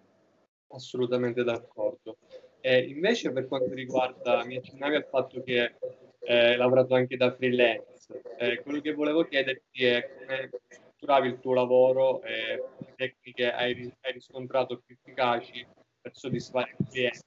Assolutamente 0.68 1.44
d'accordo. 1.44 2.16
E 2.60 2.78
invece 2.84 3.32
per 3.32 3.48
quanto 3.48 3.74
riguarda, 3.74 4.44
mi 4.44 4.56
accennavi 4.56 4.94
al 4.94 5.06
fatto 5.06 5.42
che 5.42 5.74
eh, 6.20 6.36
hai 6.50 6.56
lavorato 6.56 6.94
anche 6.94 7.16
da 7.16 7.34
freelance, 7.34 8.22
eh, 8.38 8.62
quello 8.62 8.80
che 8.80 8.94
volevo 8.94 9.24
chiederti 9.24 9.84
è 9.84 10.08
come 10.16 10.50
strutturavi 10.68 11.28
il 11.28 11.40
tuo 11.40 11.54
lavoro 11.54 12.22
e 12.22 12.62
le 12.78 12.92
tecniche 12.94 13.52
hai, 13.52 13.92
hai 14.00 14.12
riscontrato 14.12 14.80
più 14.84 14.94
efficaci 14.94 15.66
per 16.00 16.14
soddisfare 16.14 16.76
il 16.78 16.86
cliente. 16.88 17.21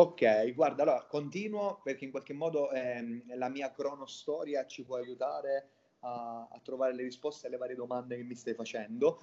Ok, 0.00 0.54
guarda, 0.54 0.84
allora 0.84 1.04
continuo 1.06 1.80
perché 1.82 2.04
in 2.04 2.12
qualche 2.12 2.32
modo 2.32 2.70
ehm, 2.70 3.34
la 3.34 3.48
mia 3.48 3.72
cronostoria 3.72 4.64
ci 4.64 4.84
può 4.84 4.94
aiutare 4.94 5.70
a, 6.02 6.46
a, 6.48 6.60
trovare 6.62 6.94
le 6.94 7.02
risposte 7.02 7.48
alle 7.48 7.56
varie 7.56 7.74
domande 7.74 8.16
che 8.16 8.22
mi 8.22 8.36
stai 8.36 8.54
facendo. 8.54 9.20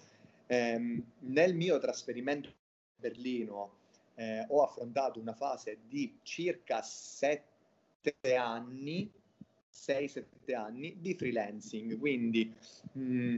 Eh, 0.47 1.01
nel 1.19 1.55
mio 1.55 1.79
trasferimento 1.79 2.49
a 2.49 2.53
Berlino 2.97 3.77
eh, 4.15 4.45
ho 4.49 4.63
affrontato 4.63 5.17
una 5.17 5.33
fase 5.33 5.79
di 5.87 6.19
circa 6.23 6.81
sette 6.81 8.35
anni 8.37 9.09
6-7 9.71 10.55
anni 10.55 10.97
di 10.99 11.13
freelancing, 11.13 11.97
quindi 11.97 12.53
mh, 12.91 13.01
mm, 13.01 13.35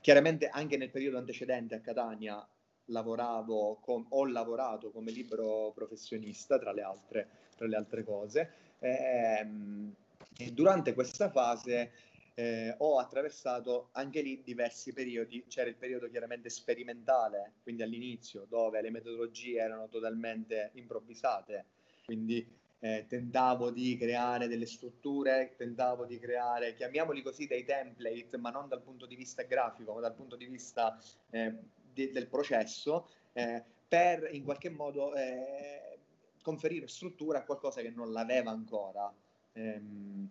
chiaramente 0.00 0.48
anche 0.48 0.76
nel 0.76 0.90
periodo 0.90 1.18
antecedente 1.18 1.74
a 1.74 1.80
Catania 1.80 2.48
lavoravo 2.86 3.78
com- 3.80 4.06
ho 4.10 4.26
lavorato 4.26 4.90
come 4.90 5.10
libero 5.10 5.72
professionista 5.74 6.58
tra 6.58 6.72
le 6.72 6.82
altre, 6.82 7.28
tra 7.56 7.66
le 7.66 7.76
altre 7.76 8.04
cose. 8.04 8.50
Ehm, 8.80 9.94
e 10.38 10.52
durante 10.52 10.92
questa 10.94 11.30
fase 11.30 11.92
eh, 12.34 12.74
ho 12.78 12.98
attraversato 12.98 13.88
anche 13.92 14.20
lì 14.20 14.42
diversi 14.42 14.92
periodi, 14.92 15.44
c'era 15.48 15.70
il 15.70 15.76
periodo 15.76 16.10
chiaramente 16.10 16.50
sperimentale, 16.50 17.54
quindi 17.62 17.82
all'inizio 17.82 18.44
dove 18.48 18.82
le 18.82 18.90
metodologie 18.90 19.58
erano 19.58 19.88
totalmente 19.88 20.70
improvvisate, 20.74 21.64
quindi 22.04 22.46
eh, 22.80 23.06
tentavo 23.08 23.70
di 23.70 23.96
creare 23.96 24.48
delle 24.48 24.66
strutture, 24.66 25.54
tentavo 25.56 26.04
di 26.04 26.18
creare, 26.18 26.74
chiamiamoli 26.74 27.22
così, 27.22 27.46
dei 27.46 27.64
template, 27.64 28.36
ma 28.36 28.50
non 28.50 28.68
dal 28.68 28.82
punto 28.82 29.06
di 29.06 29.16
vista 29.16 29.42
grafico, 29.44 29.94
ma 29.94 30.00
dal 30.00 30.14
punto 30.14 30.36
di 30.36 30.44
vista 30.44 31.00
eh, 31.30 31.54
di, 31.96 32.12
del 32.12 32.28
processo, 32.28 33.08
eh, 33.32 33.64
per 33.88 34.28
in 34.32 34.44
qualche 34.44 34.68
modo 34.68 35.14
eh, 35.14 35.98
conferire 36.42 36.86
struttura 36.86 37.38
a 37.38 37.44
qualcosa 37.44 37.80
che 37.80 37.90
non 37.90 38.12
l'aveva 38.12 38.50
ancora. 38.50 39.10
Ehm, 39.54 40.28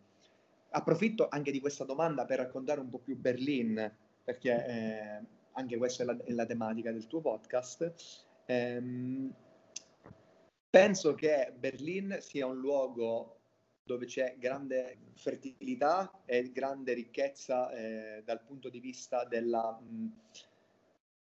approfitto 0.70 1.28
anche 1.30 1.52
di 1.52 1.60
questa 1.60 1.86
domanda 1.86 2.26
per 2.26 2.38
raccontare 2.38 2.80
un 2.80 2.90
po' 2.90 3.00
più 3.00 3.18
Berlin, 3.18 3.92
perché 4.24 4.66
eh, 4.66 5.26
anche 5.54 5.78
questa 5.78 6.04
è 6.04 6.06
la, 6.06 6.18
è 6.24 6.32
la, 6.32 6.46
tematica 6.46 6.92
del 6.92 7.08
tuo 7.08 7.22
podcast. 7.22 7.94
Ehm, 8.46 9.34
Penso 10.76 11.16
che 11.16 11.54
Berlin 11.58 12.18
sia 12.20 12.46
un 12.46 12.60
luogo 12.60 13.38
dove 13.82 14.08
c'è 14.08 14.36
grande 14.38 14.98
fertilità 15.14 16.12
e 16.26 16.52
grande 16.52 16.92
ricchezza 16.92 17.72
eh, 17.72 18.22
dal 18.26 18.42
punto 18.44 18.68
di 18.68 18.82
vista 18.82 19.24
della 19.24 19.72
mh, 19.72 20.12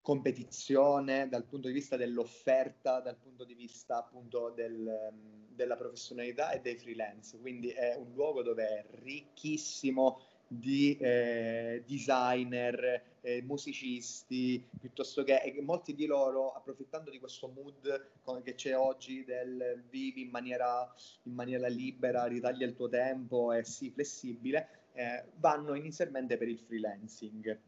competizione, 0.10 1.30
dal 1.30 1.46
punto 1.46 1.68
di 1.68 1.74
vista 1.76 1.96
dell'offerta, 1.96 3.00
dal 3.00 3.16
punto 3.16 3.44
di 3.44 3.54
vista 3.54 3.98
appunto 3.98 4.50
del, 4.56 5.14
della 5.50 5.76
professionalità 5.76 6.50
e 6.50 6.62
dei 6.62 6.76
freelance. 6.78 7.38
Quindi 7.38 7.70
è 7.70 7.94
un 7.96 8.12
luogo 8.16 8.42
dove 8.42 8.68
è 8.68 8.86
ricchissimo 9.04 10.20
di 10.48 10.98
eh, 10.98 11.84
designer, 11.86 13.04
eh, 13.22 13.44
musicisti, 13.44 14.68
piuttosto 14.80 15.22
che 15.22 15.56
molti 15.62 15.94
di 15.94 16.08
loro, 16.08 16.54
approfittando 16.54 17.12
di 17.12 17.20
questo 17.20 17.48
mood 17.48 18.42
che 18.42 18.56
c'è 18.56 18.76
oggi 18.76 19.24
del 19.24 19.84
vivi 19.92 20.24
in 20.24 20.32
maniera, 20.32 20.92
in 21.26 21.34
maniera 21.36 21.68
libera, 21.68 22.26
ritaglia 22.26 22.66
il 22.66 22.74
tuo 22.74 22.90
tempo 22.90 23.54
e 23.54 23.64
sii 23.64 23.92
flessibile, 23.92 24.70
eh, 24.94 25.26
vanno 25.36 25.76
inizialmente 25.76 26.36
per 26.36 26.48
il 26.48 26.58
freelancing. 26.58 27.60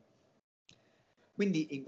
Quindi 1.36 1.76
in 1.76 1.84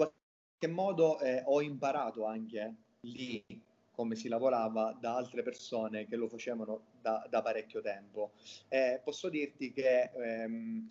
qualche 0.64 0.68
modo 0.68 1.20
eh, 1.20 1.42
ho 1.46 1.62
imparato 1.62 2.26
anche 2.26 2.76
lì 3.02 3.44
come 3.92 4.16
si 4.16 4.28
lavorava 4.28 4.98
da 5.00 5.16
altre 5.16 5.44
persone 5.44 6.08
che 6.08 6.16
lo 6.16 6.28
facevano 6.28 6.86
da, 7.02 7.26
da 7.30 7.42
parecchio 7.42 7.82
tempo. 7.82 8.32
Eh, 8.70 9.02
posso 9.04 9.30
dirti 9.30 9.72
che 9.72 10.10
ehm, 10.16 10.88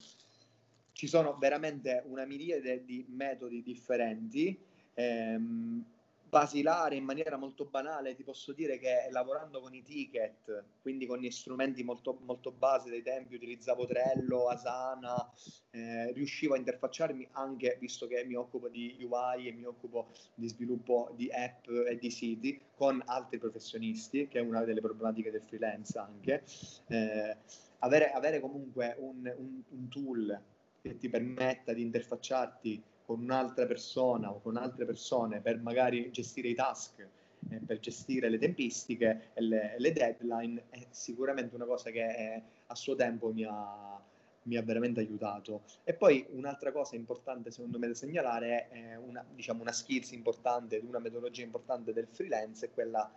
ci 0.92 1.06
sono 1.08 1.36
veramente 1.38 2.02
una 2.06 2.24
miriade 2.24 2.84
di 2.84 3.04
metodi 3.08 3.62
differenti. 3.62 4.56
Ehm, 4.94 5.84
basilare 6.32 6.96
in 6.96 7.04
maniera 7.04 7.36
molto 7.36 7.66
banale, 7.66 8.14
ti 8.14 8.22
posso 8.22 8.54
dire 8.54 8.78
che 8.78 9.06
lavorando 9.10 9.60
con 9.60 9.74
i 9.74 9.82
ticket, 9.82 10.64
quindi 10.80 11.04
con 11.04 11.18
gli 11.18 11.30
strumenti 11.30 11.84
molto, 11.84 12.20
molto 12.22 12.50
base 12.52 12.88
dei 12.88 13.02
tempi, 13.02 13.34
utilizzavo 13.34 13.84
Trello, 13.84 14.48
Asana, 14.48 15.30
eh, 15.72 16.10
riuscivo 16.12 16.54
a 16.54 16.56
interfacciarmi 16.56 17.28
anche, 17.32 17.76
visto 17.78 18.06
che 18.06 18.24
mi 18.24 18.34
occupo 18.34 18.70
di 18.70 18.96
UI 18.98 19.48
e 19.48 19.52
mi 19.52 19.64
occupo 19.64 20.08
di 20.34 20.48
sviluppo 20.48 21.12
di 21.14 21.30
app 21.30 21.68
e 21.68 21.98
di 21.98 22.10
siti, 22.10 22.58
con 22.74 23.02
altri 23.04 23.36
professionisti, 23.36 24.26
che 24.26 24.38
è 24.38 24.42
una 24.42 24.64
delle 24.64 24.80
problematiche 24.80 25.30
del 25.30 25.42
freelance 25.42 25.98
anche. 25.98 26.44
Eh, 26.86 27.36
avere, 27.80 28.10
avere, 28.10 28.40
comunque 28.40 28.96
un, 29.00 29.30
un, 29.36 29.62
un 29.68 29.88
tool 29.90 30.40
che 30.80 30.96
ti 30.96 31.10
permetta 31.10 31.74
di 31.74 31.82
interfacciarti 31.82 32.82
con 33.04 33.20
un'altra 33.20 33.66
persona 33.66 34.30
o 34.32 34.40
con 34.40 34.56
altre 34.56 34.84
persone 34.84 35.40
per 35.40 35.60
magari 35.60 36.10
gestire 36.10 36.48
i 36.48 36.54
task, 36.54 37.06
eh, 37.50 37.60
per 37.64 37.78
gestire 37.80 38.28
le 38.28 38.38
tempistiche 38.38 39.30
e 39.34 39.40
le, 39.42 39.74
le, 39.78 39.92
deadline, 39.92 40.64
è 40.70 40.86
sicuramente 40.90 41.54
una 41.54 41.64
cosa 41.64 41.90
che 41.90 42.04
è, 42.04 42.42
a 42.66 42.74
suo 42.74 42.94
tempo 42.94 43.32
mi 43.32 43.44
ha, 43.44 44.00
mi 44.44 44.56
ha, 44.56 44.62
veramente 44.62 45.00
aiutato. 45.00 45.62
E 45.84 45.94
poi 45.94 46.24
un'altra 46.30 46.72
cosa 46.72 46.96
importante 46.96 47.50
secondo 47.50 47.78
me 47.78 47.88
da 47.88 47.94
segnalare 47.94 48.68
è 48.68 48.96
una, 48.96 49.24
diciamo, 49.34 49.62
una 49.62 49.72
skills 49.72 50.12
importante, 50.12 50.80
una 50.84 50.98
metodologia 50.98 51.42
importante 51.42 51.92
del 51.92 52.06
freelance, 52.08 52.66
è 52.66 52.70
quella 52.70 53.10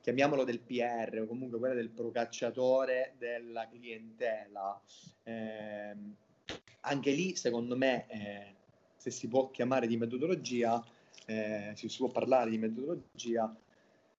chiamiamolo 0.00 0.44
del 0.44 0.60
PR 0.60 1.22
o 1.22 1.26
comunque 1.26 1.58
quella 1.58 1.74
del 1.74 1.90
procacciatore 1.90 3.14
della 3.18 3.66
clientela. 3.68 4.80
Eh, 5.24 5.96
anche 6.80 7.10
lì, 7.10 7.34
secondo 7.34 7.76
me, 7.76 8.06
eh, 8.08 8.54
se 9.06 9.10
si 9.12 9.28
può 9.28 9.50
chiamare 9.50 9.86
di 9.86 9.96
metodologia, 9.96 10.84
eh, 11.26 11.72
si 11.76 11.88
può 11.96 12.08
parlare 12.08 12.50
di 12.50 12.58
metodologia, 12.58 13.54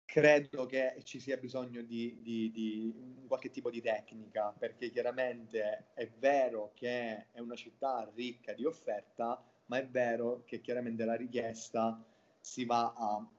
credo 0.06 0.66
che 0.66 1.02
ci 1.04 1.20
sia 1.20 1.36
bisogno 1.36 1.82
di, 1.82 2.18
di, 2.22 2.50
di, 2.52 2.94
qualche 3.28 3.52
tipo 3.52 3.70
di 3.70 3.82
tecnica, 3.82 4.54
perché 4.58 4.90
chiaramente 4.90 5.88
è 5.94 6.10
vero 6.20 6.72
che 6.74 7.28
è 7.32 7.40
una 7.40 7.56
città 7.56 8.10
ricca 8.16 8.54
di 8.54 8.64
offerta, 8.64 9.44
ma 9.66 9.78
è 9.78 9.86
vero 9.86 10.44
che 10.46 10.62
chiaramente 10.62 11.04
la 11.04 11.16
richiesta 11.16 12.02
si 12.40 12.64
va 12.64 12.94
a 12.96 13.30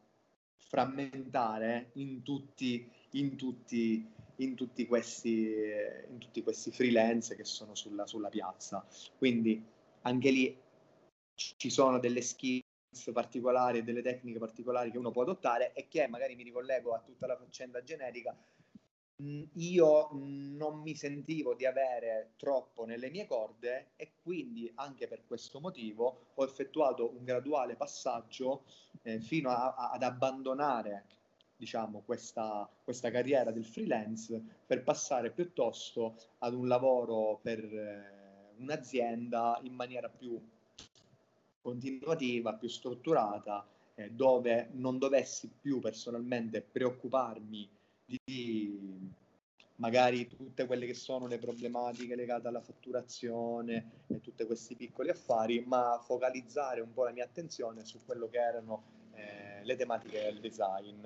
frammentare 0.57 1.93
in 1.95 2.23
tutti, 2.23 2.87
in 3.13 3.37
tutti, 3.37 4.07
in 4.37 4.55
tutti, 4.55 4.87
questi, 4.87 5.51
in 6.11 6.19
tutti 6.19 6.43
questi 6.43 6.71
freelance 6.71 7.35
che 7.35 7.45
sono 7.45 7.75
sulla, 7.75 8.07
sulla 8.07 8.29
piazza. 8.29 8.87
Quindi 9.17 9.65
anche 10.03 10.31
lì 10.31 10.67
ci 11.57 11.71
sono 11.71 11.99
delle 11.99 12.21
skills 12.21 12.65
particolari, 13.13 13.85
delle 13.85 14.03
tecniche 14.03 14.39
particolari 14.39 14.91
che 14.91 14.99
uno 14.99 15.13
può 15.13 15.23
adottare 15.23 15.73
e 15.73 15.87
che 15.89 16.09
magari 16.09 16.35
mi 16.35 16.43
ricollego 16.43 16.95
a 16.95 17.01
tutta 17.01 17.27
la 17.27 17.37
faccenda 17.37 17.83
generica. 17.83 18.37
Mm, 19.23 19.45
io 19.55 20.09
non 20.13 20.81
mi 20.81 20.95
sentivo 20.95 21.55
di 21.55 21.67
avere 21.67 22.35
troppo 22.37 22.85
nelle 22.85 23.11
mie 23.11 23.27
corde 23.27 23.91
e 23.97 24.13
quindi 24.23 24.71
anche 24.77 25.09
per 25.09 25.25
questo 25.27 25.61
motivo 25.61 26.27
ho 26.35 26.45
effettuato 26.45 27.11
un 27.11 27.25
graduale 27.25 27.75
passaggio 27.75 28.65
eh, 29.03 29.21
fino 29.21 29.51
a, 29.51 29.75
a, 29.75 29.91
ad 29.91 30.03
abbandonare 30.05 31.05
diciamo, 31.57 32.03
questa, 32.05 32.69
questa, 32.85 33.11
carriera 33.11 33.51
del 33.51 33.65
freelance 33.65 34.41
per 34.65 34.85
passare 34.85 35.33
piuttosto 35.33 36.17
ad 36.39 36.55
un 36.55 36.69
lavoro 36.69 37.41
per 37.43 37.59
eh, 37.65 38.55
un'azienda 38.59 39.59
in 39.63 39.75
maniera 39.75 40.09
più 40.09 40.41
continuativa, 41.61 42.55
più 42.55 42.69
strutturata, 42.69 43.67
eh, 43.95 44.11
dove 44.11 44.71
non 44.73 44.99
dovessi 44.99 45.51
più 45.61 45.81
personalmente 45.81 46.63
preoccuparmi 46.63 47.69
di 48.05 49.17
magari 49.77 50.27
tutte 50.27 50.67
quelle 50.67 50.87
che 50.87 50.95
sono 50.95 51.27
le 51.27 51.39
problematiche 51.39 52.17
legate 52.17 52.49
alla 52.49 52.61
fatturazione 52.61 54.05
e 54.07 54.21
tutti 54.21 54.45
questi 54.45 54.75
piccoli 54.75 55.11
affari, 55.11 55.65
ma 55.67 56.01
focalizzare 56.03 56.81
un 56.81 56.93
po' 56.93 57.05
la 57.05 57.13
mia 57.13 57.25
attenzione 57.25 57.85
su 57.85 57.99
quello 58.05 58.29
che 58.29 58.39
erano 58.39 58.83
eh, 59.15 59.65
le 59.65 59.77
tematiche 59.77 60.23
del 60.23 60.41
design. 60.41 61.05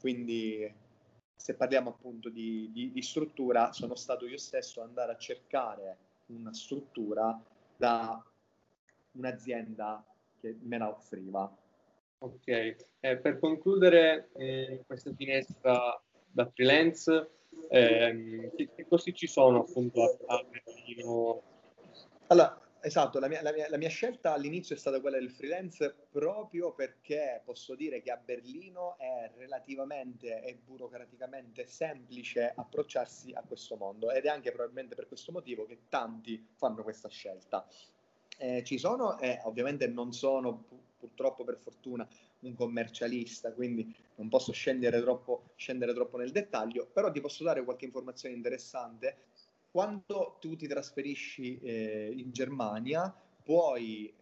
Quindi 0.00 0.72
se 1.34 1.54
parliamo 1.54 1.90
appunto 1.90 2.28
di, 2.28 2.70
di, 2.72 2.92
di 2.92 3.02
struttura, 3.02 3.72
sono 3.72 3.94
stato 3.94 4.26
io 4.26 4.38
stesso 4.38 4.80
ad 4.80 4.88
andare 4.88 5.12
a 5.12 5.16
cercare 5.16 5.96
una 6.26 6.52
struttura 6.52 7.40
da 7.76 8.22
un'azienda 9.18 10.04
che 10.40 10.56
me 10.62 10.78
la 10.78 10.88
offriva. 10.88 11.54
Ok, 12.20 12.48
eh, 12.48 13.16
per 13.18 13.38
concludere 13.38 14.30
eh, 14.34 14.82
questa 14.86 15.12
finestra 15.14 16.00
da 16.30 16.46
freelance, 16.46 17.30
eh, 17.68 18.50
che, 18.56 18.70
che 18.74 18.86
costi 18.88 19.14
ci 19.14 19.26
sono 19.26 19.60
appunto 19.60 20.02
a, 20.02 20.36
a 20.36 20.44
Berlino? 20.44 21.42
Allora, 22.28 22.60
esatto, 22.80 23.18
la 23.20 23.28
mia, 23.28 23.40
la, 23.42 23.52
mia, 23.52 23.68
la 23.68 23.76
mia, 23.76 23.88
scelta 23.88 24.32
all'inizio 24.32 24.74
è 24.74 24.78
stata 24.78 25.00
quella 25.00 25.18
del 25.18 25.30
freelance 25.30 25.94
proprio 26.10 26.72
perché 26.72 27.40
posso 27.44 27.74
dire 27.74 28.00
che 28.00 28.10
a 28.10 28.16
Berlino 28.16 28.96
è 28.98 29.30
relativamente 29.36 30.42
e 30.42 30.56
burocraticamente 30.56 31.66
semplice 31.66 32.52
approcciarsi 32.54 33.32
a 33.32 33.42
questo 33.46 33.76
mondo 33.76 34.10
ed 34.10 34.24
è 34.24 34.28
anche 34.28 34.50
probabilmente 34.50 34.94
per 34.94 35.06
questo 35.06 35.30
motivo 35.30 35.66
che 35.66 35.82
tanti 35.88 36.48
fanno 36.56 36.82
questa 36.82 37.08
scelta. 37.08 37.66
Eh, 38.40 38.62
ci 38.64 38.78
sono, 38.78 39.18
eh, 39.18 39.40
ovviamente 39.44 39.88
non 39.88 40.12
sono 40.12 40.64
purtroppo 40.96 41.42
per 41.44 41.58
fortuna 41.58 42.08
un 42.40 42.54
commercialista, 42.54 43.52
quindi 43.52 43.92
non 44.14 44.28
posso 44.28 44.52
scendere 44.52 45.00
troppo, 45.00 45.50
scendere 45.56 45.92
troppo 45.92 46.16
nel 46.16 46.30
dettaglio, 46.30 46.86
però 46.86 47.10
ti 47.10 47.20
posso 47.20 47.42
dare 47.42 47.64
qualche 47.64 47.84
informazione 47.84 48.36
interessante. 48.36 49.16
Quando 49.70 50.36
tu 50.40 50.54
ti 50.56 50.68
trasferisci 50.68 51.58
eh, 51.60 52.12
in 52.16 52.30
Germania, 52.30 53.12
puoi 53.42 54.14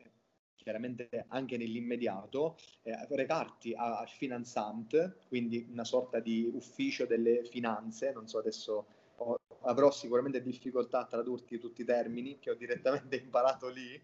chiaramente 0.55 1.27
anche 1.29 1.57
nell'immediato, 1.57 2.57
eh, 2.83 3.07
recarti 3.11 3.75
al 3.75 4.09
Finanzamt, 4.09 5.19
quindi 5.29 5.65
una 5.71 5.85
sorta 5.85 6.19
di 6.19 6.51
ufficio 6.53 7.07
delle 7.07 7.45
finanze, 7.45 8.13
non 8.13 8.27
so 8.27 8.39
adesso 8.39 8.87
avrò 9.67 9.91
sicuramente 9.91 10.43
difficoltà 10.43 11.01
a 11.01 11.07
tradurti 11.07 11.59
tutti 11.59 11.83
i 11.83 11.85
termini 11.85 12.39
che 12.39 12.51
ho 12.51 12.55
direttamente 12.55 13.17
imparato 13.23 13.69
lì, 13.69 14.01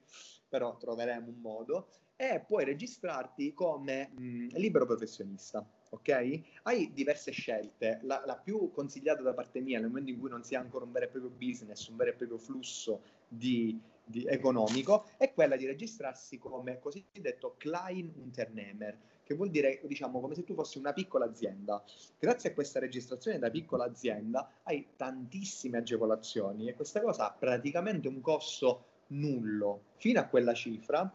però 0.49 0.77
troveremo 0.77 1.29
un 1.29 1.41
modo, 1.41 1.89
e 2.17 2.45
puoi 2.47 2.65
registrarti 2.65 3.53
come 3.53 4.11
mh, 4.15 4.57
libero 4.59 4.87
professionista. 4.87 5.67
Ok? 5.91 6.41
Hai 6.63 6.93
diverse 6.93 7.33
scelte. 7.33 8.01
La, 8.03 8.23
la, 8.25 8.37
più 8.37 8.71
consigliata 8.71 9.23
da 9.23 9.35
parte 9.35 9.61
mia 9.61 9.79
nel 9.79 9.89
momento 9.89 10.11
in 10.11 10.19
cui 10.19 10.31
non 10.31 10.45
si 10.45 10.55
ha 10.55 10.61
ancora 10.61 10.85
un 10.85 10.93
vero 10.93 11.07
e 11.07 11.09
proprio 11.09 11.31
business, 11.31 11.89
un 11.89 11.97
vero 11.97 12.11
e 12.11 12.15
proprio 12.15 12.39
flusso 12.39 13.03
di, 13.27 13.79
di 14.05 14.25
economico, 14.25 15.11
è 15.19 15.33
quella 15.33 15.57
di 15.57 15.67
registrarsi 15.67 16.39
come 16.39 16.79
cosiddetto 16.79 17.57
Klein 17.59 18.13
Unternehmer, 18.17 18.97
che 19.33 19.35
vuol 19.35 19.51
dire, 19.51 19.81
diciamo, 19.85 20.21
come 20.21 20.35
se 20.35 20.45
tu 20.45 20.55
fossi 20.55 20.79
una 20.79 20.93
piccola 20.93 21.25
azienda. 21.25 21.83
Grazie 22.19 22.51
a 22.51 22.55
questa 22.55 22.79
registrazione 22.79 23.39
da 23.39 23.51
piccola 23.51 23.85
azienda 23.85 24.61
hai 24.63 24.89
tantissime 24.97 25.79
agevolazioni 25.79 26.69
e 26.69 26.75
questa 26.75 27.01
cosa 27.01 27.27
ha 27.27 27.37
praticamente 27.37 28.09
un 28.09 28.21
costo 28.21 28.85
nullo. 29.09 29.85
Fino 29.97 30.21
a 30.21 30.27
quella 30.27 30.55
cifra 30.55 31.11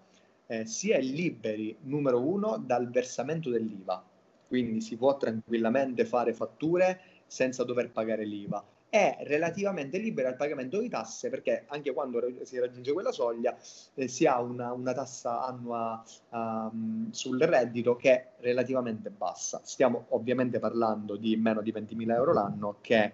eh, 0.48 0.66
si 0.66 0.92
è 0.92 1.00
liberi, 1.02 1.78
numero 1.82 2.22
uno, 2.22 2.58
dal 2.58 2.90
versamento 2.90 3.50
dell'IVA. 3.50 4.04
Quindi 4.48 4.82
si 4.82 4.96
può 4.98 5.18
tranquillamente 5.18 6.06
fare 6.06 6.34
fatture 6.34 7.02
senza 7.28 7.64
dover 7.64 7.92
pagare 7.92 8.26
l'IVA 8.26 8.66
è 8.90 9.18
relativamente 9.22 9.98
libera 9.98 10.30
al 10.30 10.36
pagamento 10.36 10.80
di 10.80 10.88
tasse 10.88 11.30
perché 11.30 11.66
anche 11.68 11.92
quando 11.92 12.22
si 12.44 12.58
raggiunge 12.58 12.94
quella 12.94 13.12
soglia 13.12 13.58
eh, 13.94 14.08
si 14.08 14.26
ha 14.26 14.40
una, 14.42 14.72
una 14.72 14.94
tassa 14.94 15.46
annua 15.46 16.04
um, 16.30 17.12
sul 17.12 17.40
reddito 17.40 17.96
che 17.96 18.12
è 18.12 18.32
relativamente 18.40 19.10
bassa. 19.10 19.60
Stiamo 19.64 20.06
ovviamente 20.10 20.60
parlando 20.60 21.18
di 21.18 21.36
meno 21.36 21.62
di 21.62 21.74
20.000 21.74 22.12
euro 22.12 22.34
l'anno 22.34 22.78
che 22.82 23.14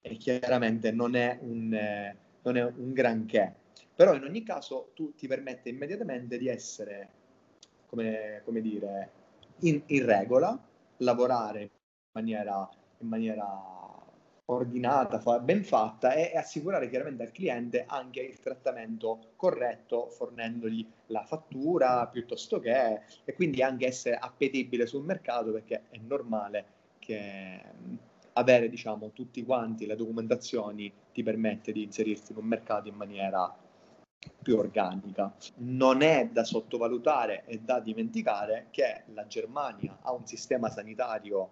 eh, 0.00 0.16
chiaramente 0.16 0.90
non 0.90 1.14
è, 1.14 1.38
un, 1.42 1.72
eh, 1.72 2.16
non 2.42 2.56
è 2.56 2.64
un 2.64 2.92
granché, 2.92 3.54
però 3.94 4.14
in 4.14 4.24
ogni 4.24 4.42
caso 4.42 4.90
tu 4.94 5.14
ti 5.14 5.26
permette 5.26 5.68
immediatamente 5.68 6.38
di 6.38 6.48
essere, 6.48 7.08
come, 7.86 8.42
come 8.44 8.60
dire, 8.60 9.10
in, 9.60 9.82
in 9.86 10.04
regola, 10.04 10.58
lavorare 10.98 11.60
in 11.62 11.68
maniera, 12.12 12.68
in 12.98 13.08
maniera 13.08 13.77
ordinata, 14.50 15.20
ben 15.40 15.62
fatta 15.62 16.14
e 16.14 16.36
assicurare 16.36 16.88
chiaramente 16.88 17.22
al 17.22 17.32
cliente 17.32 17.84
anche 17.86 18.20
il 18.20 18.40
trattamento 18.40 19.32
corretto 19.36 20.08
fornendogli 20.08 20.86
la 21.06 21.24
fattura 21.24 22.06
piuttosto 22.06 22.58
che 22.58 23.00
e 23.24 23.34
quindi 23.34 23.62
anche 23.62 23.86
essere 23.86 24.16
appetibile 24.16 24.86
sul 24.86 25.04
mercato 25.04 25.52
perché 25.52 25.82
è 25.90 25.98
normale 25.98 26.64
che 26.98 27.60
avere 28.34 28.68
diciamo 28.70 29.10
tutti 29.12 29.44
quanti 29.44 29.84
le 29.84 29.96
documentazioni 29.96 30.92
ti 31.12 31.22
permette 31.22 31.72
di 31.72 31.82
inserirti 31.82 32.32
in 32.32 32.38
un 32.38 32.46
mercato 32.46 32.88
in 32.88 32.94
maniera 32.94 33.54
più 34.42 34.56
organica. 34.56 35.34
Non 35.56 36.00
è 36.00 36.28
da 36.32 36.44
sottovalutare 36.44 37.44
e 37.46 37.60
da 37.60 37.80
dimenticare 37.80 38.68
che 38.70 39.02
la 39.12 39.26
Germania 39.26 39.98
ha 40.02 40.12
un 40.12 40.26
sistema 40.26 40.70
sanitario 40.70 41.50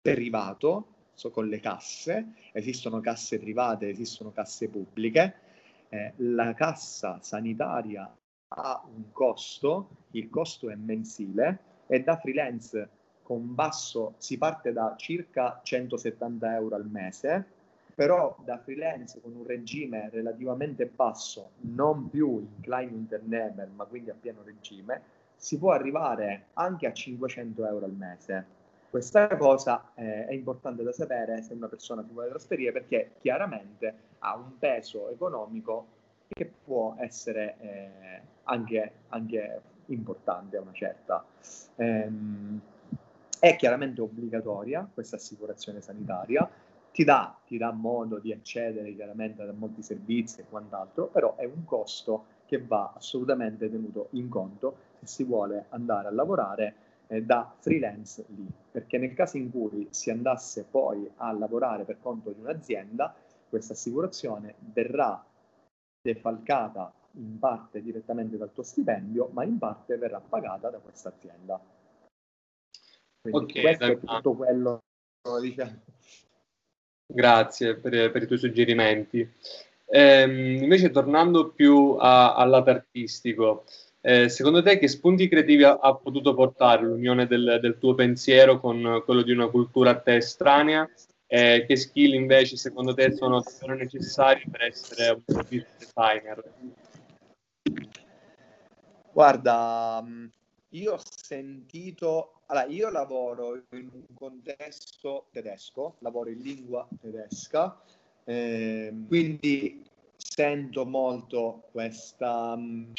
derivato 0.00 0.86
con 1.30 1.48
le 1.48 1.60
casse, 1.60 2.34
esistono 2.52 3.00
casse 3.00 3.38
private, 3.38 3.88
esistono 3.88 4.32
casse 4.32 4.68
pubbliche, 4.68 5.34
eh, 5.88 6.12
la 6.16 6.54
cassa 6.54 7.18
sanitaria 7.20 8.12
ha 8.48 8.82
un 8.94 9.12
costo, 9.12 9.88
il 10.12 10.28
costo 10.28 10.70
è 10.70 10.74
mensile 10.74 11.58
e 11.86 12.02
da 12.02 12.16
freelance 12.16 12.88
con 13.22 13.54
basso 13.54 14.14
si 14.18 14.36
parte 14.36 14.72
da 14.72 14.94
circa 14.96 15.60
170 15.62 16.54
euro 16.54 16.74
al 16.74 16.86
mese, 16.86 17.46
però 17.94 18.36
da 18.44 18.58
freelance 18.58 19.20
con 19.20 19.34
un 19.34 19.46
regime 19.46 20.08
relativamente 20.10 20.86
basso, 20.86 21.50
non 21.60 22.08
più 22.08 22.38
in 22.38 22.60
Klein 22.60 22.92
Unternehmer, 22.92 23.68
ma 23.68 23.84
quindi 23.84 24.10
a 24.10 24.16
pieno 24.18 24.42
regime, 24.42 25.02
si 25.36 25.58
può 25.58 25.72
arrivare 25.72 26.46
anche 26.54 26.86
a 26.86 26.92
500 26.92 27.66
euro 27.66 27.84
al 27.84 27.94
mese 27.94 28.60
questa 28.92 29.26
cosa 29.38 29.92
eh, 29.94 30.26
è 30.26 30.34
importante 30.34 30.82
da 30.82 30.92
sapere 30.92 31.40
se 31.40 31.54
una 31.54 31.66
persona 31.66 32.04
si 32.04 32.12
vuole 32.12 32.28
trasferire 32.28 32.72
perché 32.72 33.12
chiaramente 33.22 33.94
ha 34.18 34.36
un 34.36 34.58
peso 34.58 35.08
economico 35.08 35.86
che 36.28 36.52
può 36.62 36.94
essere 36.98 37.56
eh, 37.60 38.20
anche, 38.42 38.92
anche, 39.08 39.60
importante 39.86 40.58
una 40.58 40.74
certa. 40.74 41.24
Ehm, 41.76 42.60
è 43.38 43.56
chiaramente 43.56 44.02
obbligatoria 44.02 44.86
questa 44.92 45.16
assicurazione 45.16 45.80
sanitaria, 45.80 46.46
ti 46.92 47.02
dà, 47.02 47.34
ti 47.46 47.56
dà 47.56 47.72
modo 47.72 48.18
di 48.18 48.30
accedere 48.30 48.94
chiaramente 48.94 49.40
a 49.40 49.52
molti 49.52 49.82
servizi 49.82 50.40
e 50.40 50.44
quant'altro, 50.50 51.06
però 51.06 51.36
è 51.36 51.46
un 51.46 51.64
costo 51.64 52.26
che 52.44 52.62
va 52.62 52.92
assolutamente 52.94 53.70
tenuto 53.70 54.08
in 54.10 54.28
conto 54.28 54.76
e 55.00 55.06
si 55.06 55.24
vuole 55.24 55.64
andare 55.70 56.08
a 56.08 56.12
lavorare 56.12 56.74
eh, 57.12 57.22
da 57.22 57.54
freelance 57.58 58.24
lì, 58.28 58.46
perché 58.70 58.96
nel 58.96 59.12
caso 59.12 59.36
in 59.36 59.50
cui 59.50 59.86
si 59.90 60.10
andasse 60.10 60.64
poi 60.64 61.08
a 61.16 61.30
lavorare 61.32 61.84
per 61.84 61.98
conto 62.00 62.30
di 62.30 62.40
un'azienda, 62.40 63.14
questa 63.50 63.74
assicurazione 63.74 64.54
verrà 64.72 65.22
defalcata 66.00 66.90
in 67.16 67.38
parte 67.38 67.82
direttamente 67.82 68.38
dal 68.38 68.52
tuo 68.52 68.62
stipendio, 68.62 69.28
ma 69.32 69.44
in 69.44 69.58
parte 69.58 69.98
verrà 69.98 70.20
pagata 70.20 70.70
da 70.70 70.78
questa 70.78 71.10
azienda. 71.10 71.60
Quindi 73.20 73.52
okay, 73.52 73.62
questo 73.62 73.84
è 73.84 73.98
tutto 73.98 74.32
quello, 74.34 74.82
diciamo. 75.40 75.80
Grazie 77.12 77.76
per, 77.76 78.10
per, 78.10 78.22
i 78.22 78.26
tuoi 78.26 78.38
suggerimenti. 78.38 79.30
Ehm, 79.84 80.62
invece 80.62 80.90
tornando 80.90 81.50
più 81.50 81.96
a, 82.00 82.34
al 82.34 82.48
lato 82.48 82.70
artistico, 82.70 83.64
eh, 84.04 84.28
secondo 84.28 84.62
te 84.62 84.78
che 84.78 84.88
spunti 84.88 85.28
creativi 85.28 85.62
ha, 85.62 85.78
ha 85.80 85.94
potuto 85.94 86.34
portare 86.34 86.82
l'unione 86.82 87.28
del, 87.28 87.58
del, 87.60 87.78
tuo 87.78 87.94
pensiero 87.94 88.58
con 88.58 89.00
quello 89.04 89.22
di 89.22 89.30
una 89.30 89.46
cultura 89.46 89.90
a 89.90 89.98
te 90.00 90.16
estranea? 90.16 90.88
Eh, 91.28 91.64
che 91.66 91.76
skill 91.76 92.12
invece 92.12 92.56
secondo 92.56 92.92
te 92.92 93.12
sono 93.12 93.40
davvero 93.40 93.74
necessari 93.74 94.42
per 94.50 94.62
essere 94.62 95.10
un 95.10 95.22
business 95.24 95.78
designer? 95.78 96.42
Guarda, 99.12 100.02
mm, 100.04 100.26
io 100.70 100.94
ho 100.94 101.00
sentito, 101.04 102.40
allora 102.46 102.66
io 102.66 102.90
lavoro 102.90 103.62
in 103.70 103.88
un 103.92 104.14
contesto 104.14 105.28
tedesco, 105.30 105.94
lavoro 106.00 106.28
in 106.28 106.40
lingua 106.40 106.88
tedesca, 107.00 107.80
eh, 108.24 108.92
quindi 109.06 109.84
sento 110.16 110.84
molto 110.86 111.62
questa, 111.70 112.56
mm, 112.56 112.92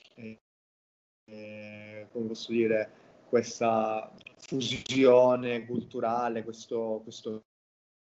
eh, 1.26 2.08
come 2.12 2.28
posso 2.28 2.52
dire, 2.52 2.92
questa 3.28 4.12
fusione 4.38 5.66
culturale, 5.66 6.44
questo, 6.44 7.02
questo 7.04 7.44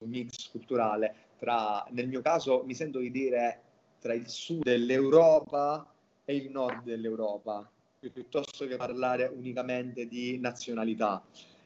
mix 0.05 0.51
culturale 0.51 1.27
tra, 1.37 1.87
nel 1.91 2.09
mio 2.09 2.21
caso 2.23 2.63
mi 2.65 2.75
sento 2.75 2.99
di 2.99 3.11
dire, 3.11 3.61
tra 4.01 4.15
il 4.15 4.29
sud 4.29 4.63
dell'Europa 4.63 5.91
e 6.25 6.37
il 6.37 6.51
nord 6.51 6.83
dell'Europa, 6.85 7.71
piuttosto 8.13 8.67
che 8.67 8.77
parlare 8.77 9.27
unicamente 9.27 10.07
di 10.07 10.39
nazionalità. 10.39 11.23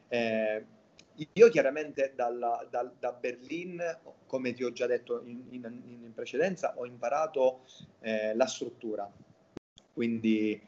Eh, 0.07 0.65
io 1.33 1.49
chiaramente 1.49 2.13
dalla, 2.15 2.65
dal, 2.69 2.93
da 2.97 3.11
Berlin, 3.13 3.81
come 4.25 4.53
ti 4.53 4.63
ho 4.63 4.71
già 4.71 4.87
detto 4.87 5.21
in, 5.25 5.43
in, 5.49 5.81
in 5.85 6.13
precedenza, 6.13 6.73
ho 6.77 6.85
imparato 6.85 7.61
eh, 7.99 8.33
la 8.35 8.47
struttura, 8.47 9.11
quindi 9.93 10.59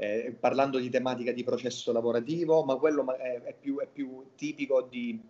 eh, 0.00 0.34
parlando 0.40 0.78
di 0.78 0.88
tematica 0.88 1.30
di 1.30 1.44
processo 1.44 1.92
lavorativo, 1.92 2.64
ma 2.64 2.76
quello 2.76 3.14
è, 3.18 3.42
è, 3.42 3.54
più, 3.54 3.80
è 3.80 3.86
più, 3.86 4.30
tipico 4.34 4.80
di, 4.80 5.20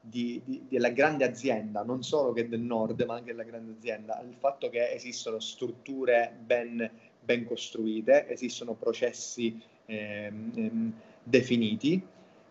di, 0.00 0.42
di, 0.44 0.64
della 0.68 0.88
grande 0.88 1.24
azienda, 1.24 1.84
non 1.84 2.02
solo 2.02 2.32
che 2.32 2.48
del 2.48 2.60
nord, 2.60 3.00
ma 3.02 3.14
anche 3.14 3.30
della 3.30 3.44
grande 3.44 3.74
azienda, 3.78 4.20
il 4.28 4.34
fatto 4.36 4.68
che 4.68 4.90
esistono 4.90 5.38
strutture 5.38 6.36
ben, 6.44 6.90
ben 7.20 7.46
costruite, 7.46 8.28
esistono 8.28 8.74
processi 8.74 9.62
ehm, 9.86 10.92
definiti. 11.22 12.04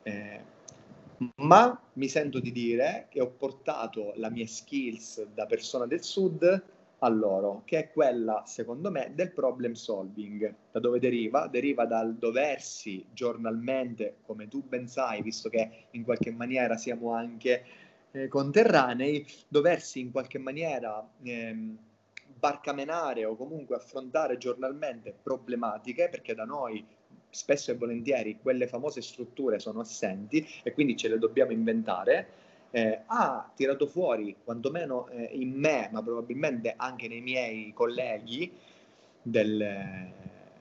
Eh, 0.03 0.53
ma 1.35 1.81
mi 1.93 2.07
sento 2.07 2.39
di 2.39 2.53
dire 2.53 3.07
che 3.09 3.19
ho 3.19 3.27
portato 3.27 4.13
la 4.15 4.29
mia 4.29 4.47
skills 4.47 5.25
da 5.33 5.45
persona 5.45 5.85
del 5.85 6.03
sud 6.03 6.63
a 7.05 7.09
loro, 7.09 7.61
che 7.65 7.77
è 7.77 7.91
quella, 7.91 8.43
secondo 8.45 8.89
me, 8.89 9.11
del 9.13 9.31
problem 9.31 9.73
solving. 9.73 10.53
Da 10.71 10.79
dove 10.79 10.99
deriva? 10.99 11.47
Deriva 11.47 11.85
dal 11.85 12.15
doversi 12.15 13.05
giornalmente, 13.13 14.17
come 14.25 14.47
tu 14.47 14.63
ben 14.67 14.87
sai, 14.87 15.21
visto 15.21 15.49
che 15.49 15.87
in 15.91 16.03
qualche 16.03 16.31
maniera 16.31 16.77
siamo 16.77 17.13
anche 17.13 17.63
eh, 18.11 18.27
conterranei, 18.27 19.25
doversi 19.47 19.99
in 19.99 20.11
qualche 20.11 20.39
maniera 20.39 21.07
ehm, 21.21 21.77
barcamenare 22.37 23.25
o 23.25 23.35
comunque 23.35 23.75
affrontare 23.75 24.37
giornalmente 24.37 25.15
problematiche, 25.21 26.09
perché 26.09 26.33
da 26.33 26.45
noi 26.45 26.83
spesso 27.29 27.71
e 27.71 27.75
volentieri 27.75 28.39
quelle 28.41 28.65
famose 28.65 29.01
strutture 29.01 29.59
sono 29.59 29.81
assenti 29.81 30.47
e 30.63 30.71
quindi 30.71 30.95
ce 30.95 31.09
le 31.09 31.19
dobbiamo 31.19 31.51
inventare, 31.51 32.44
eh, 32.75 33.03
ha 33.05 33.49
tirato 33.55 33.87
fuori, 33.87 34.35
quantomeno 34.43 35.07
eh, 35.07 35.29
in 35.31 35.53
me, 35.53 35.87
ma 35.93 36.03
probabilmente 36.03 36.73
anche 36.75 37.07
nei 37.07 37.21
miei 37.21 37.71
colleghi 37.73 38.51
del, 39.21 40.11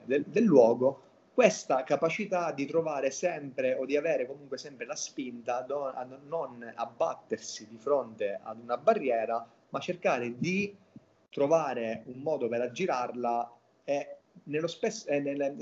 del, 0.05 0.23
del 0.25 0.43
luogo, 0.45 1.01
questa 1.33 1.83
capacità 1.83 2.53
di 2.53 2.65
trovare 2.65 3.11
sempre 3.11 3.73
o 3.73 3.85
di 3.85 3.97
avere 3.97 4.25
comunque 4.25 4.57
sempre 4.57 4.85
la 4.85 4.95
spinta 4.95 5.59
do, 5.59 5.87
a 5.87 6.07
non 6.29 6.71
abbattersi 6.73 7.67
di 7.67 7.77
fronte 7.77 8.39
ad 8.41 8.59
una 8.61 8.77
barriera, 8.77 9.45
ma 9.67 9.79
cercare 9.81 10.37
di 10.37 10.73
trovare 11.29 12.03
un 12.05 12.21
modo 12.21 12.47
per 12.47 12.61
aggirarla 12.61 13.51
e 13.83 14.19
nello 14.43 14.67
spesso, 14.67 15.09
eh, 15.09 15.19
nelle, 15.19 15.53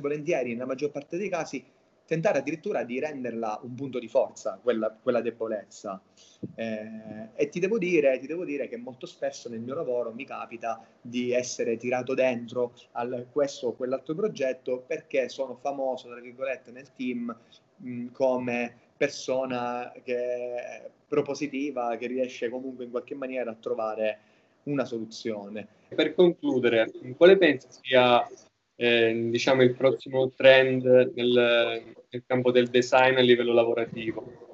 volentieri, 0.00 0.54
nella 0.54 0.66
maggior 0.66 0.90
parte 0.90 1.16
dei 1.16 1.28
casi, 1.28 1.64
tentare 2.08 2.38
addirittura 2.38 2.84
di 2.84 2.98
renderla 2.98 3.60
un 3.62 3.74
punto 3.74 3.98
di 3.98 4.08
forza, 4.08 4.58
quella, 4.62 4.90
quella 4.90 5.20
debolezza. 5.20 6.00
Eh, 6.54 7.28
e 7.34 7.48
ti 7.50 7.60
devo, 7.60 7.76
dire, 7.76 8.18
ti 8.18 8.26
devo 8.26 8.46
dire 8.46 8.66
che 8.66 8.78
molto 8.78 9.04
spesso 9.04 9.50
nel 9.50 9.60
mio 9.60 9.74
lavoro 9.74 10.14
mi 10.14 10.24
capita 10.24 10.82
di 11.02 11.32
essere 11.32 11.76
tirato 11.76 12.14
dentro 12.14 12.72
a 12.92 13.06
questo 13.30 13.68
o 13.68 13.72
quell'altro 13.74 14.14
progetto 14.14 14.82
perché 14.86 15.28
sono 15.28 15.56
famoso, 15.60 16.08
tra 16.08 16.18
virgolette, 16.18 16.70
nel 16.70 16.90
team 16.96 17.36
mh, 17.76 18.06
come 18.12 18.74
persona 18.96 19.92
che, 20.02 20.90
propositiva 21.06 21.94
che 21.96 22.06
riesce 22.06 22.48
comunque 22.48 22.84
in 22.84 22.90
qualche 22.90 23.16
maniera 23.16 23.50
a 23.50 23.56
trovare 23.60 24.18
una 24.62 24.86
soluzione. 24.86 25.68
Per 25.94 26.14
concludere, 26.14 26.90
quale 27.18 27.36
pensi 27.36 27.66
sia 27.82 28.26
eh, 28.80 29.28
diciamo 29.28 29.62
il 29.62 29.74
prossimo 29.74 30.30
trend 30.30 30.84
nel, 30.84 31.82
nel, 32.10 32.22
campo 32.24 32.52
del 32.52 32.68
design 32.68 33.16
a 33.16 33.22
livello 33.22 33.52
lavorativo? 33.52 34.46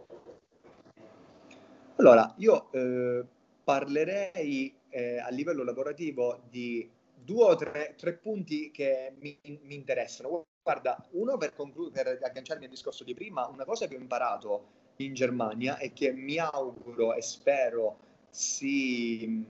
Allora, 1.97 2.35
io 2.39 2.73
eh, 2.73 3.23
parlerei 3.63 4.75
eh, 4.89 5.19
a 5.19 5.29
livello 5.29 5.63
lavorativo 5.63 6.41
di 6.49 6.89
due 7.15 7.45
o 7.45 7.55
tre, 7.55 7.95
tre 7.99 8.15
punti 8.15 8.71
che 8.71 9.13
mi, 9.21 9.39
mi, 9.43 9.75
interessano. 9.75 10.47
Guarda, 10.63 10.97
uno 11.11 11.37
per, 11.37 11.55
conclu- 11.55 11.93
per 11.93 12.19
agganciarmi 12.23 12.65
al 12.65 12.71
discorso 12.71 13.05
di 13.05 13.13
prima, 13.13 13.47
una 13.47 13.67
cosa 13.67 13.87
che 13.87 13.97
ho 13.97 14.01
imparato 14.01 14.83
in 14.97 15.13
Germania 15.13 15.77
e 15.77 15.93
che 15.93 16.13
mi 16.13 16.39
auguro 16.39 17.13
e 17.13 17.21
spero 17.21 17.99
si 18.31 19.45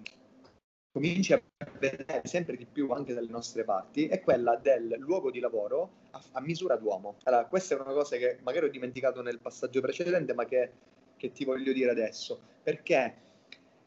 cominci 0.94 1.32
a 1.32 1.42
vedere 1.80 2.22
sempre 2.22 2.56
di 2.56 2.66
più 2.66 2.88
anche 2.92 3.14
dalle 3.14 3.28
nostre 3.28 3.64
parti 3.64 4.06
è 4.06 4.20
quella 4.20 4.54
del 4.54 4.94
luogo 5.00 5.32
di 5.32 5.40
lavoro 5.40 5.90
a, 6.12 6.22
a 6.34 6.40
misura 6.40 6.76
d'uomo. 6.76 7.16
Allora, 7.24 7.46
questa 7.46 7.74
è 7.74 7.80
una 7.80 7.92
cosa 7.92 8.16
che 8.16 8.38
magari 8.44 8.66
ho 8.66 8.70
dimenticato 8.70 9.20
nel 9.20 9.40
passaggio 9.40 9.80
precedente, 9.80 10.34
ma 10.34 10.44
che, 10.44 10.70
che 11.16 11.32
ti 11.32 11.44
voglio 11.44 11.72
dire 11.72 11.90
adesso, 11.90 12.40
perché 12.62 13.12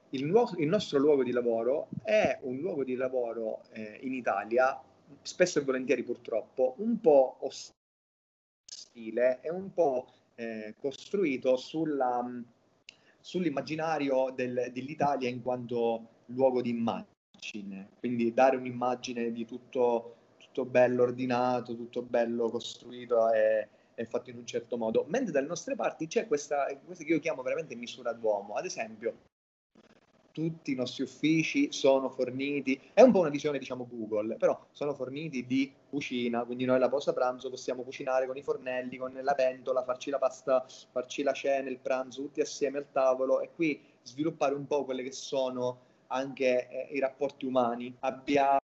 il, 0.10 0.26
nuovo, 0.26 0.58
il, 0.58 0.68
nostro 0.68 1.00
luogo 1.00 1.24
di 1.24 1.32
lavoro 1.32 1.88
è 2.04 2.40
un 2.42 2.58
luogo 2.58 2.84
di 2.84 2.96
lavoro 2.96 3.62
eh, 3.72 4.00
in 4.02 4.14
Italia, 4.14 4.78
spesso 5.22 5.60
e 5.60 5.62
volentieri 5.64 6.04
purtroppo, 6.04 6.76
un 6.80 7.00
po' 7.00 7.38
ostile 8.66 9.40
e 9.40 9.50
un 9.50 9.72
po' 9.74 10.12
eh, 10.36 10.76
costruito 10.78 11.56
sulla, 11.56 12.22
sull'immaginario 13.22 14.34
del, 14.36 14.72
dell'Italia 14.74 15.30
in 15.30 15.42
quanto 15.42 16.16
luogo 16.28 16.62
di 16.62 16.70
immagine, 16.70 17.90
quindi 18.00 18.34
dare 18.34 18.58
un'immagine 18.58 19.32
di 19.32 19.46
tutto, 19.46 20.16
tutto 20.38 20.66
bello 20.66 21.04
ordinato, 21.04 21.76
tutto 21.76 22.02
bello 22.02 22.50
costruito 22.50 23.32
e, 23.32 23.68
e, 23.96 24.06
fatto 24.06 24.30
in 24.30 24.38
un 24.38 24.46
certo 24.46 24.78
modo, 24.78 25.06
mentre 25.08 25.32
dalle 25.32 25.48
nostre 25.48 25.76
parti 25.76 26.08
c'è 26.08 26.28
questa, 26.28 26.66
questa 26.86 27.04
che 27.04 27.14
io 27.14 27.20
chiamo 27.20 27.42
veramente 27.42 27.76
misura 27.76 28.14
d'uomo, 28.14 28.56
ad 28.56 28.66
esempio 28.66 29.36
tutti 30.38 30.72
i 30.72 30.76
nostri 30.76 31.02
uffici 31.02 31.72
sono 31.72 32.10
forniti, 32.10 32.80
è 32.94 33.02
un 33.02 33.12
po' 33.12 33.22
una 33.22 33.30
visione 33.30 33.58
diciamo 33.58 33.88
Google, 33.90 34.36
però 34.36 34.68
sono 34.70 34.94
forniti 34.94 35.48
di 35.48 35.74
cucina, 35.90 36.44
quindi 36.44 36.64
noi 36.64 36.76
alla 36.76 36.90
pausa 36.90 37.12
pranzo 37.12 37.50
possiamo 37.50 37.82
cucinare 37.82 38.28
con 38.28 38.38
i 38.38 38.44
fornelli, 38.44 38.98
con 38.98 39.20
la 39.20 39.34
pentola, 39.34 39.82
farci 39.82 40.12
la 40.12 40.20
pasta, 40.20 40.64
farci 40.92 41.24
la 41.24 41.34
cena, 41.34 41.72
il 41.72 41.80
pranzo, 41.80 42.22
tutti 42.22 42.42
assieme 42.42 42.78
al 42.78 42.92
tavolo 42.92 43.42
e 43.42 43.50
qui 43.56 43.82
sviluppare 44.04 44.54
un 44.54 44.68
po' 44.68 44.86
quelle 44.86 45.02
che 45.02 45.12
sono 45.12 45.86
anche 46.08 46.68
eh, 46.68 46.90
i 46.94 47.00
rapporti 47.00 47.46
umani. 47.46 47.96
Abbiamo 48.00 48.60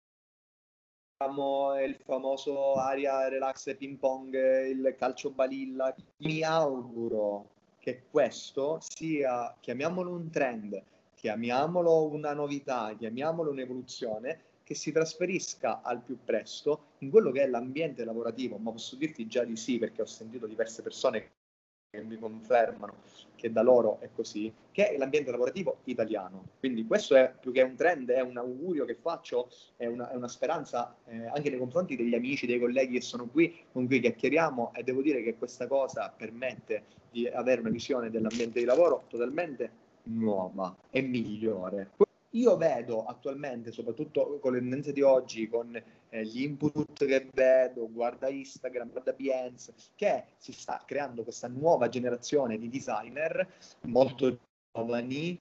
il 1.84 1.96
famoso 2.04 2.74
aria 2.74 3.28
relax 3.28 3.76
ping 3.78 3.98
pong, 3.98 4.34
il 4.68 4.96
calcio 4.98 5.32
balilla. 5.32 5.94
Mi 6.18 6.42
auguro 6.42 7.50
che 7.80 8.04
questo 8.10 8.80
sia, 8.82 9.56
chiamiamolo 9.60 10.12
un 10.12 10.30
trend, 10.30 10.82
chiamiamolo 11.16 12.08
una 12.08 12.34
novità, 12.34 12.96
chiamiamolo 12.98 13.52
un'evoluzione, 13.52 14.50
che 14.64 14.74
si 14.76 14.92
trasferisca 14.92 15.82
al 15.82 16.02
più 16.02 16.18
presto 16.24 16.94
in 17.00 17.10
quello 17.10 17.32
che 17.32 17.42
è 17.42 17.48
l'ambiente 17.48 18.06
lavorativo, 18.06 18.58
ma 18.58 18.72
posso 18.72 18.96
dirti 18.96 19.28
già 19.28 19.44
di 19.44 19.58
sì 19.58 19.78
perché 19.78 20.02
ho 20.02 20.06
sentito 20.06 20.48
diverse 20.48 20.82
persone 20.82 21.32
che 21.92 22.04
mi 22.04 22.18
confermano 22.18 22.94
che 23.36 23.52
da 23.52 23.62
loro 23.62 24.00
è 24.00 24.10
così, 24.16 24.50
che 24.72 24.92
è 24.92 24.98
l'ambiente 24.98 25.30
lavorativo 25.30 25.80
italiano. 25.84 26.46
Quindi 26.58 26.86
questo 26.86 27.16
è 27.18 27.34
più 27.38 27.52
che 27.52 27.64
un 27.64 27.76
trend, 27.76 28.10
è 28.12 28.22
un 28.22 28.38
augurio 28.38 28.86
che 28.86 28.96
faccio, 28.96 29.50
è 29.76 29.88
una, 29.88 30.10
è 30.10 30.16
una 30.16 30.30
speranza 30.30 30.96
eh, 31.08 31.26
anche 31.26 31.50
nei 31.50 31.60
confronti 31.60 31.98
degli 31.98 32.16
amici, 32.16 32.46
dei 32.46 32.60
colleghi 32.60 32.94
che 32.94 33.02
sono 33.02 33.28
qui, 33.28 33.54
con 33.74 33.88
cui 33.88 34.00
chiacchieriamo 34.00 34.72
e 34.74 34.84
devo 34.84 35.02
dire 35.02 35.22
che 35.22 35.36
questa 35.36 35.68
cosa 35.68 36.14
permette 36.16 36.86
di 37.12 37.28
avere 37.28 37.60
una 37.60 37.72
visione 37.72 38.10
dell'ambiente 38.10 38.60
di 38.60 38.66
lavoro 38.66 39.04
totalmente 39.10 39.72
nuova 40.04 40.74
e 40.92 41.02
migliore. 41.02 41.90
Io 42.30 42.56
vedo 42.56 43.04
attualmente, 43.04 43.74
soprattutto 43.74 44.40
con 44.40 44.54
le 44.54 44.60
tendenze 44.60 44.94
di 44.94 45.02
oggi, 45.02 45.50
con 45.50 45.78
eh, 46.12 46.26
gli 46.26 46.44
input 46.44 47.06
che 47.06 47.30
vedo, 47.34 47.90
guarda 47.90 48.28
Instagram, 48.28 48.90
guarda 48.90 49.14
Behance, 49.14 49.74
che 49.96 50.26
si 50.38 50.52
sta 50.52 50.84
creando 50.86 51.24
questa 51.24 51.48
nuova 51.48 51.88
generazione 51.88 52.58
di 52.58 52.70
designer 52.70 53.48
molto 53.84 54.38
giovani 54.74 55.40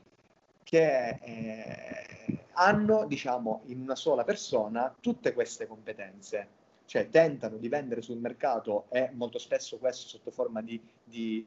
che 0.63 1.19
eh, 1.21 2.39
hanno, 2.53 3.05
diciamo, 3.07 3.63
in 3.67 3.81
una 3.81 3.97
sola 3.97 4.23
persona 4.23 4.95
tutte 5.01 5.33
queste 5.33 5.67
competenze. 5.67 6.59
Cioè 6.85 7.09
tentano 7.09 7.57
di 7.57 7.69
vendere 7.69 8.03
sul 8.03 8.19
mercato 8.19 8.87
e 8.91 9.11
molto 9.13 9.39
spesso 9.39 9.79
questo 9.79 10.09
sotto 10.09 10.33
forma 10.33 10.61
di, 10.61 10.81
di, 11.05 11.47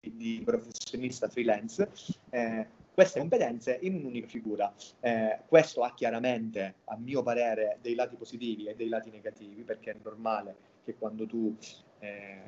di 0.00 0.40
professionista 0.42 1.28
freelance, 1.28 1.90
eh, 2.30 2.66
queste 2.98 3.20
competenze 3.20 3.78
in 3.82 3.94
un'unica 3.94 4.26
figura. 4.26 4.74
Eh, 4.98 5.42
questo 5.46 5.82
ha 5.82 5.94
chiaramente, 5.94 6.78
a 6.86 6.96
mio 6.96 7.22
parere, 7.22 7.78
dei 7.80 7.94
lati 7.94 8.16
positivi 8.16 8.66
e 8.66 8.74
dei 8.74 8.88
lati 8.88 9.08
negativi, 9.10 9.62
perché 9.62 9.92
è 9.92 9.96
normale 10.02 10.56
che 10.82 10.96
quando 10.96 11.24
tu 11.24 11.56
eh, 12.00 12.42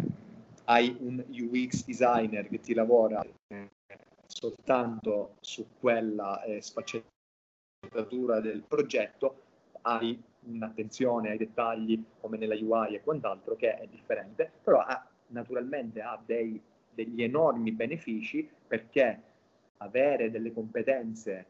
hai 0.65 0.97
un 1.03 1.25
UX 1.29 1.85
designer 1.85 2.49
che 2.49 2.59
ti 2.59 2.75
lavora 2.75 3.25
eh, 3.47 3.71
soltanto 4.27 5.37
su 5.41 5.69
quella 5.79 6.43
eh, 6.43 6.61
sfaccettatura 6.61 8.41
del 8.41 8.65
progetto, 8.67 9.43
hai 9.83 10.21
un'attenzione 10.47 11.31
ai 11.31 11.39
dettagli 11.39 12.03
come 12.19 12.39
nella 12.39 12.57
UI 12.57 12.97
e 12.97 13.03
quant'altro 13.03 13.55
che 13.55 13.79
è 13.79 13.87
differente, 13.87 14.51
però 14.65 14.81
ha, 14.81 15.07
naturalmente 15.29 16.01
ha 16.01 16.21
dei, 16.27 16.61
degli 16.93 17.23
enormi 17.23 17.71
benefici 17.71 18.51
perché 18.67 19.29
avere 19.83 20.31
delle 20.31 20.53
competenze 20.53 21.47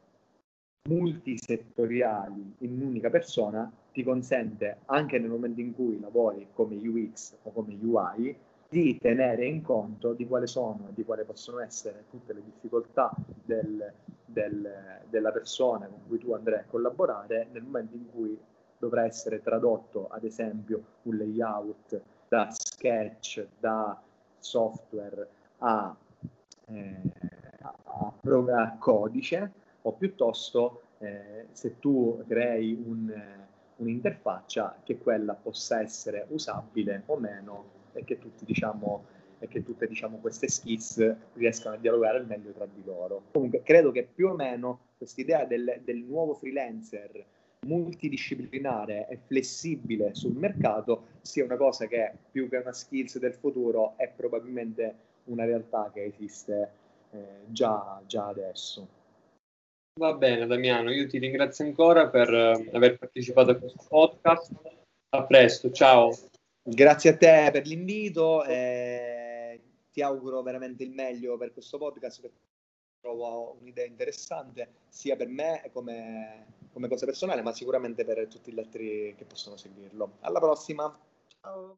multisettoriali 0.89 2.55
in 2.59 2.73
un'unica 2.73 3.11
persona 3.11 3.71
ti 3.93 4.03
consente 4.03 4.79
anche 4.87 5.19
nel 5.19 5.29
momento 5.29 5.61
in 5.61 5.75
cui 5.75 6.01
lavori 6.01 6.49
come 6.53 6.77
UX 6.77 7.37
o 7.43 7.51
come 7.53 7.77
UI 7.81 8.37
di 8.69 8.97
tenere 8.99 9.45
in 9.47 9.63
conto 9.63 10.13
di 10.13 10.27
quali 10.27 10.47
sono 10.47 10.87
e 10.89 10.95
di 10.95 11.05
quali 11.05 11.25
possono 11.25 11.59
essere 11.59 12.05
tutte 12.09 12.33
le 12.33 12.43
difficoltà 12.45 13.13
del, 13.45 13.93
del, 14.25 15.01
della 15.09 15.33
persona 15.33 15.87
con 15.87 16.01
cui 16.07 16.19
tu 16.19 16.33
andrai 16.33 16.61
a 16.61 16.65
collaborare 16.65 17.49
nel 17.53 17.63
momento 17.63 17.97
in 17.97 18.09
cui 18.11 18.39
dovrà 18.79 19.05
essere 19.05 19.43
tradotto 19.43 20.09
ad 20.09 20.25
esempio 20.25 20.83
un 21.03 21.17
layout 21.17 22.01
da 22.29 22.49
sketch, 22.51 23.45
da 23.59 24.01
software 24.39 25.29
a 25.59 25.95
eh, 26.67 27.20
a 27.63 28.77
codice 28.79 29.53
o 29.83 29.93
piuttosto 29.93 30.83
eh, 30.99 31.47
se 31.53 31.79
tu 31.79 32.23
crei 32.27 32.79
un, 32.85 33.13
un'interfaccia 33.77 34.81
che 34.83 34.99
quella 34.99 35.35
possa 35.35 35.81
essere 35.81 36.27
usabile 36.29 37.03
o 37.07 37.17
meno 37.17 37.79
e 37.93 38.05
che, 38.05 38.19
tutti, 38.19 38.45
diciamo, 38.45 39.05
e 39.39 39.49
che 39.49 39.63
tutte 39.63 39.87
diciamo, 39.87 40.19
queste 40.19 40.49
skills 40.49 41.17
riescano 41.35 41.77
a 41.77 41.79
dialogare 41.79 42.19
al 42.19 42.27
meglio 42.27 42.53
tra 42.53 42.67
di 42.67 42.83
loro. 42.85 43.23
Comunque 43.33 43.63
credo 43.63 43.91
che 43.91 44.07
più 44.13 44.29
o 44.29 44.35
meno 44.35 44.81
quest'idea 44.99 45.45
del, 45.45 45.81
del 45.85 45.99
nuovo 45.99 46.35
freelancer 46.35 47.25
multidisciplinare 47.67 49.07
e 49.09 49.19
flessibile 49.27 50.15
sul 50.15 50.35
mercato 50.35 51.09
sia 51.21 51.45
una 51.45 51.57
cosa 51.57 51.87
che 51.87 52.13
più 52.31 52.49
che 52.49 52.57
una 52.57 52.73
skills 52.73 53.19
del 53.19 53.35
futuro 53.35 53.95
è 53.97 54.09
probabilmente 54.09 55.09
una 55.25 55.45
realtà 55.45 55.91
che 55.93 56.05
esiste 56.05 56.71
eh, 57.11 57.45
già, 57.47 58.03
già 58.07 58.27
adesso. 58.27 58.99
Va 60.01 60.15
bene 60.15 60.47
Damiano, 60.47 60.91
io 60.93 61.07
ti 61.07 61.19
ringrazio 61.19 61.65
ancora 61.65 62.09
per 62.09 62.33
eh, 62.33 62.71
aver 62.73 62.99
partecipato 62.99 63.51
a 63.51 63.57
questo 63.57 63.85
podcast. 63.89 64.53
A 65.11 65.25
presto, 65.25 65.71
ciao. 65.73 66.17
Grazie 66.63 67.11
a 67.11 67.17
te 67.17 67.51
per 67.53 67.67
l'invito, 67.67 68.45
eh, 68.45 69.61
ti 69.91 70.03
auguro 70.03 70.43
veramente 70.43 70.85
il 70.85 70.93
meglio 70.93 71.37
per 71.37 71.53
questo 71.53 71.79
podcast 71.79 72.21
perché 72.21 72.39
trovo 73.01 73.57
un'idea 73.61 73.87
interessante 73.87 74.69
sia 74.89 75.17
per 75.17 75.29
me 75.29 75.69
come, 75.73 76.47
come 76.73 76.89
cosa 76.89 77.07
personale, 77.07 77.43
ma 77.43 77.53
sicuramente 77.53 78.05
per 78.05 78.27
tutti 78.29 78.53
gli 78.53 78.59
altri 78.59 79.15
che 79.17 79.25
possono 79.25 79.57
seguirlo. 79.57 80.19
Alla 80.21 80.39
prossima. 80.39 80.97
Ciao. 81.41 81.69